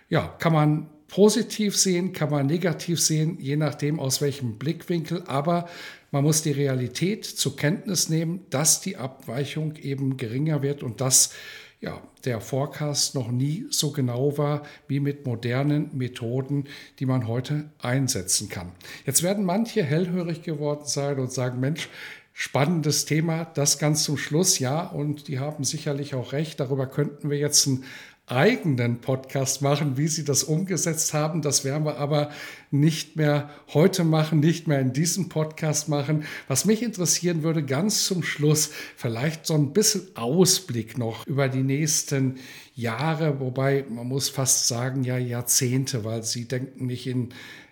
ja, 0.09 0.35
kann 0.39 0.53
man 0.53 0.87
positiv 1.07 1.77
sehen, 1.77 2.13
kann 2.13 2.31
man 2.31 2.47
negativ 2.47 2.99
sehen, 2.99 3.37
je 3.39 3.55
nachdem 3.55 3.99
aus 3.99 4.21
welchem 4.21 4.57
Blickwinkel. 4.57 5.23
Aber 5.27 5.69
man 6.11 6.23
muss 6.23 6.41
die 6.41 6.51
Realität 6.51 7.25
zur 7.25 7.55
Kenntnis 7.55 8.09
nehmen, 8.09 8.45
dass 8.49 8.81
die 8.81 8.97
Abweichung 8.97 9.75
eben 9.75 10.17
geringer 10.17 10.63
wird 10.63 10.81
und 10.81 10.99
dass 11.01 11.31
ja, 11.79 12.01
der 12.25 12.41
Forecast 12.41 13.13
noch 13.13 13.29
nie 13.29 13.67
so 13.69 13.91
genau 13.91 14.37
war 14.37 14.63
wie 14.87 14.99
mit 14.99 15.25
modernen 15.25 15.95
Methoden, 15.95 16.65
die 16.99 17.05
man 17.05 17.27
heute 17.27 17.69
einsetzen 17.79 18.49
kann. 18.49 18.71
Jetzt 19.05 19.21
werden 19.21 19.45
manche 19.45 19.83
hellhörig 19.83 20.41
geworden 20.41 20.85
sein 20.85 21.19
und 21.19 21.31
sagen, 21.31 21.59
Mensch, 21.59 21.89
spannendes 22.33 23.05
Thema, 23.05 23.45
das 23.45 23.79
ganz 23.79 24.03
zum 24.03 24.17
Schluss, 24.17 24.59
ja, 24.59 24.85
und 24.85 25.27
die 25.27 25.39
haben 25.39 25.63
sicherlich 25.63 26.15
auch 26.15 26.33
recht, 26.33 26.59
darüber 26.59 26.87
könnten 26.87 27.29
wir 27.29 27.37
jetzt 27.37 27.65
ein 27.67 27.83
eigenen 28.27 28.99
Podcast 28.99 29.61
machen, 29.61 29.95
wie 29.95 30.09
sie 30.09 30.25
das 30.25 30.43
umgesetzt 30.43 31.13
haben. 31.13 31.41
Das 31.41 31.63
werden 31.63 31.85
wir 31.85 31.97
aber 31.97 32.29
nicht 32.71 33.15
mehr 33.15 33.49
heute 33.73 34.03
machen, 34.03 34.41
nicht 34.41 34.67
mehr 34.67 34.81
in 34.81 34.91
diesem 34.91 35.29
Podcast 35.29 35.87
machen. 35.87 36.25
Was 36.49 36.65
mich 36.65 36.83
interessieren 36.83 37.41
würde, 37.41 37.63
ganz 37.63 38.05
zum 38.05 38.23
Schluss, 38.23 38.71
vielleicht 38.97 39.45
so 39.45 39.53
ein 39.53 39.71
bisschen 39.71 40.15
Ausblick 40.15 40.97
noch 40.97 41.25
über 41.25 41.47
die 41.47 41.63
nächsten 41.63 42.35
Jahre, 42.75 43.39
wobei 43.39 43.85
man 43.89 44.07
muss 44.07 44.27
fast 44.27 44.67
sagen, 44.67 45.05
ja, 45.05 45.17
Jahrzehnte, 45.17 46.03
weil 46.03 46.23
sie 46.23 46.49
denken 46.49 46.85
nicht 46.85 47.07
in 47.07 47.29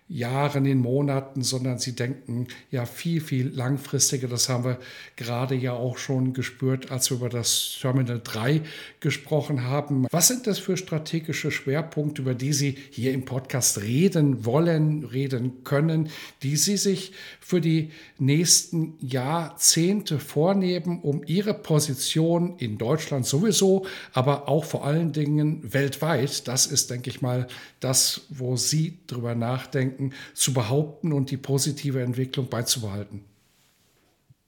Jahren, 0.07 0.65
in 0.65 0.79
Monaten, 0.81 1.41
sondern 1.41 1.79
sie 1.79 1.95
denken 1.95 2.47
ja 2.69 2.85
viel, 2.85 3.21
viel 3.21 3.47
langfristiger. 3.47 4.27
Das 4.27 4.49
haben 4.49 4.63
wir 4.63 4.77
gerade 5.15 5.55
ja 5.55 5.73
auch 5.73 5.97
schon 5.97 6.33
gespürt, 6.33 6.91
als 6.91 7.09
wir 7.09 7.17
über 7.17 7.29
das 7.29 7.77
Terminal 7.81 8.21
3 8.23 8.61
gesprochen 8.99 9.63
haben. 9.63 10.05
Was 10.11 10.27
sind 10.27 10.45
das 10.45 10.59
für 10.59 10.77
strategische 10.77 11.49
Schwerpunkte, 11.49 12.21
über 12.21 12.35
die 12.35 12.53
Sie 12.53 12.77
hier 12.91 13.13
im 13.13 13.25
Podcast 13.25 13.81
reden 13.81 14.45
wollen, 14.45 15.05
reden 15.05 15.63
können, 15.63 16.09
die 16.43 16.55
Sie 16.55 16.77
sich 16.77 17.11
für 17.39 17.59
die 17.59 17.89
nächsten 18.19 18.93
Jahrzehnte 18.99 20.19
vornehmen, 20.19 20.99
um 21.01 21.23
Ihre 21.25 21.55
Position 21.55 22.57
in 22.59 22.77
Deutschland 22.77 23.25
sowieso, 23.25 23.87
aber 24.13 24.47
auch 24.49 24.65
vor 24.65 24.85
allen 24.85 25.13
Dingen 25.13 25.61
weltweit, 25.73 26.47
das 26.47 26.67
ist, 26.67 26.91
denke 26.91 27.09
ich 27.09 27.23
mal, 27.23 27.47
das, 27.79 28.21
wo 28.29 28.55
Sie 28.55 28.99
drüber 29.07 29.33
nachdenken, 29.33 29.94
Denken 29.95 30.13
zu 30.33 30.53
behaupten 30.53 31.13
und 31.13 31.31
die 31.31 31.37
positive 31.37 32.01
Entwicklung 32.01 32.49
beizubehalten? 32.49 33.21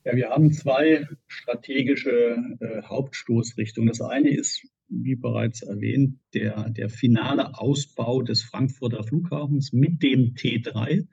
Ja, 0.03 0.15
wir 0.15 0.29
haben 0.29 0.53
zwei 0.53 1.07
strategische 1.27 2.37
äh, 2.59 2.81
Hauptstoßrichtungen. 2.83 3.89
Das 3.89 4.01
eine 4.01 4.29
ist, 4.29 4.65
wie 4.87 5.15
bereits 5.15 5.63
erwähnt, 5.63 6.19
der, 6.33 6.69
der 6.69 6.89
finale 6.89 7.57
Ausbau 7.59 8.21
des 8.21 8.41
Frankfurter 8.41 9.03
Flughafens 9.03 9.73
mit 9.73 10.01
dem 10.01 10.33
T3, 10.35 11.07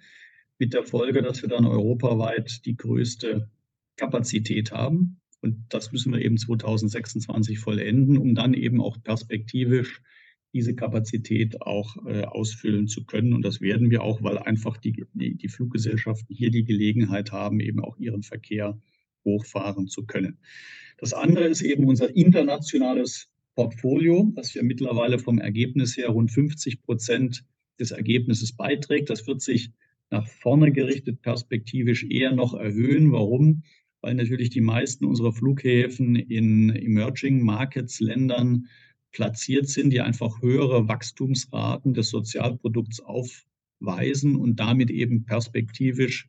mit 0.59 0.75
der 0.75 0.85
Folge, 0.85 1.23
dass 1.23 1.43
wir 1.43 1.49
dann 1.49 1.67
europaweit 1.67 2.65
die 2.67 2.77
größte 2.77 3.51
Kapazität 3.97 4.71
haben. 4.71 5.21
Und 5.41 5.65
das 5.71 5.91
müssen 5.91 6.13
wir 6.13 6.23
eben 6.23 6.39
2026 6.39 7.59
vollenden, 7.59 8.17
um 8.17 8.35
dann 8.35 8.55
eben 8.55 8.81
auch 8.81 9.03
perspektivisch 9.03 10.03
diese 10.55 10.75
Kapazität 10.75 11.61
auch 11.63 11.97
äh, 12.07 12.23
ausfüllen 12.23 12.87
zu 12.87 13.05
können. 13.05 13.35
Und 13.35 13.43
das 13.43 13.61
werden 13.61 13.91
wir 13.91 14.03
auch, 14.03 14.23
weil 14.23 14.39
einfach 14.39 14.79
die, 14.79 15.05
die, 15.13 15.49
Fluggesellschaften 15.49 16.35
hier 16.35 16.51
die 16.51 16.65
Gelegenheit 16.65 17.33
haben, 17.33 17.59
eben 17.61 17.81
auch 17.81 17.99
ihren 17.99 18.23
Verkehr 18.23 18.81
hochfahren 19.25 19.89
zu 19.89 20.07
können. 20.07 20.39
Das 20.99 21.13
andere 21.13 21.47
ist 21.47 21.61
eben 21.61 21.87
unser 21.87 22.15
internationales 22.17 23.29
Portfolio, 23.57 24.33
das 24.37 24.55
wir 24.55 24.63
mittlerweile 24.63 25.19
vom 25.19 25.39
Ergebnis 25.39 25.97
her 25.97 26.09
rund 26.11 26.31
50 26.31 26.83
Prozent 26.83 27.45
des 27.81 27.91
Ergebnisses 27.91 28.53
beiträgt. 28.53 29.11
Das 29.11 29.27
wird 29.27 29.43
sich 29.43 29.73
nach 30.11 30.29
vorne 30.29 30.71
gerichtet 30.71 31.21
perspektivisch 31.23 32.05
eher 32.05 32.33
noch 32.33 32.55
erhöhen. 32.55 33.11
Warum? 33.11 33.65
Weil 34.01 34.15
natürlich 34.15 34.51
die 34.51 34.61
meisten 34.61 35.05
unserer 35.05 35.33
Flughäfen 35.33 36.15
in 36.15 36.71
Emerging 36.71 37.43
Markets 37.43 37.99
Ländern 37.99 38.69
platziert 39.15 39.69
sind, 39.69 39.91
die 39.91 40.01
einfach 40.01 40.43
höhere 40.43 40.89
Wachstumsraten 40.89 41.95
des 41.95 42.11
Sozialprodukts 42.11 43.01
aufweisen 43.01 44.37
und 44.37 44.61
damit 44.61 44.91
eben 44.91 45.25
perspektivisch 45.25 46.29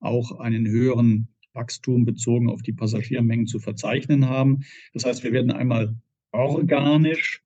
auch 0.00 0.40
einen 0.40 0.66
höheren 0.66 1.28
Wachstum 1.52 2.04
bezogen 2.04 2.48
auf 2.50 2.62
die 2.62 2.72
Passagiermengen 2.72 3.46
zu 3.46 3.58
verzeichnen 3.60 4.28
haben. 4.28 4.64
Das 4.94 5.04
heißt, 5.04 5.22
wir 5.22 5.32
werden 5.32 5.52
einmal 5.52 5.94
organisch 6.32 7.42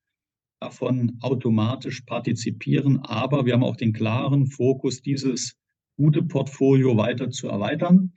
davon 0.60 1.18
automatisch 1.20 2.02
partizipieren, 2.02 3.00
aber 3.00 3.44
wir 3.44 3.54
haben 3.54 3.64
auch 3.64 3.76
den 3.76 3.92
klaren 3.92 4.46
Fokus, 4.46 5.02
dieses 5.02 5.58
gute 5.96 6.22
Portfolio 6.22 6.96
weiter 6.96 7.30
zu 7.30 7.48
erweitern. 7.48 8.12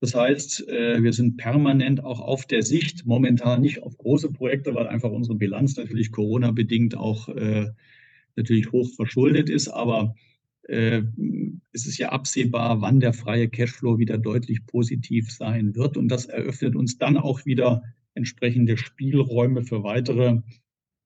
Das 0.00 0.14
heißt, 0.14 0.68
äh, 0.68 1.02
wir 1.02 1.12
sind 1.12 1.38
permanent 1.38 2.04
auch 2.04 2.20
auf 2.20 2.44
der 2.44 2.62
Sicht, 2.62 3.06
momentan 3.06 3.62
nicht 3.62 3.82
auf 3.82 3.96
große 3.96 4.30
Projekte, 4.30 4.74
weil 4.74 4.86
einfach 4.86 5.10
unsere 5.10 5.36
Bilanz 5.36 5.76
natürlich 5.76 6.12
Corona-bedingt 6.12 6.96
auch 6.96 7.28
äh, 7.28 7.70
natürlich 8.36 8.72
hoch 8.72 8.88
verschuldet 8.94 9.48
ist. 9.48 9.68
Aber 9.68 10.14
äh, 10.64 11.02
es 11.72 11.86
ist 11.86 11.98
ja 11.98 12.10
absehbar, 12.10 12.82
wann 12.82 13.00
der 13.00 13.14
freie 13.14 13.48
Cashflow 13.48 13.98
wieder 13.98 14.18
deutlich 14.18 14.66
positiv 14.66 15.30
sein 15.30 15.74
wird. 15.74 15.96
Und 15.96 16.08
das 16.08 16.26
eröffnet 16.26 16.76
uns 16.76 16.98
dann 16.98 17.16
auch 17.16 17.46
wieder 17.46 17.82
entsprechende 18.14 18.76
Spielräume 18.76 19.62
für 19.62 19.82
weitere 19.82 20.40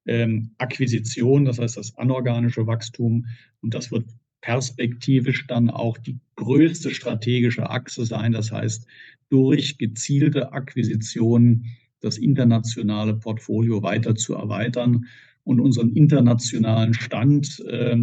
ähm, 0.07 0.55
Akquisitionen, 0.59 1.45
das 1.45 1.59
heißt 1.59 1.77
das 1.77 1.97
anorganische 1.97 2.67
Wachstum. 2.67 3.27
Und 3.61 3.75
das 3.75 3.93
wird 3.93 4.07
perspektivisch 4.41 5.47
dann 5.47 5.71
auch 5.71 5.99
die 5.99 6.19
größte 6.37 6.95
strategische 6.95 7.69
Achse 7.69 8.05
sein. 8.05 8.33
Das 8.33 8.53
heißt, 8.53 8.87
durch 9.29 9.79
gezielte 9.79 10.53
Akquisitionen 10.53 11.67
das 12.01 12.19
internationale 12.19 13.15
Portfolio 13.15 13.83
weiter 13.83 14.15
zu 14.15 14.35
erweitern 14.35 15.07
und 15.45 15.61
unseren 15.61 15.91
internationalen 15.91 16.95
Stand 16.95 17.61
äh, 17.69 17.97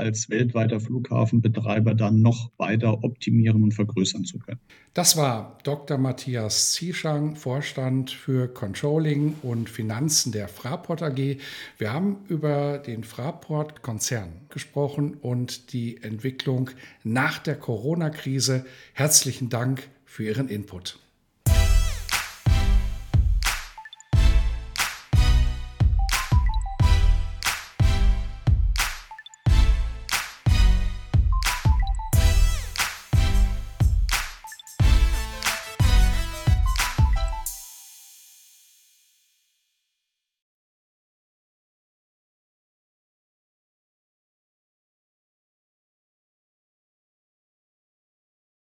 als 0.00 0.28
weltweiter 0.30 0.80
Flughafenbetreiber 0.80 1.94
dann 1.94 2.20
noch 2.20 2.50
weiter 2.56 3.04
optimieren 3.04 3.62
und 3.62 3.72
vergrößern 3.72 4.24
zu 4.24 4.38
können. 4.38 4.60
Das 4.94 5.16
war 5.16 5.58
Dr. 5.62 5.98
Matthias 5.98 6.72
Zieschang, 6.72 7.36
Vorstand 7.36 8.10
für 8.10 8.48
Controlling 8.48 9.34
und 9.42 9.70
Finanzen 9.70 10.32
der 10.32 10.48
Fraport 10.48 11.02
AG. 11.02 11.36
Wir 11.78 11.92
haben 11.92 12.16
über 12.28 12.78
den 12.78 13.04
Fraport-Konzern 13.04 14.32
gesprochen 14.48 15.14
und 15.14 15.72
die 15.72 16.02
Entwicklung 16.02 16.70
nach 17.04 17.38
der 17.38 17.56
Corona-Krise. 17.56 18.64
Herzlichen 18.94 19.48
Dank 19.48 19.88
für 20.04 20.24
Ihren 20.24 20.48
Input. 20.48 20.98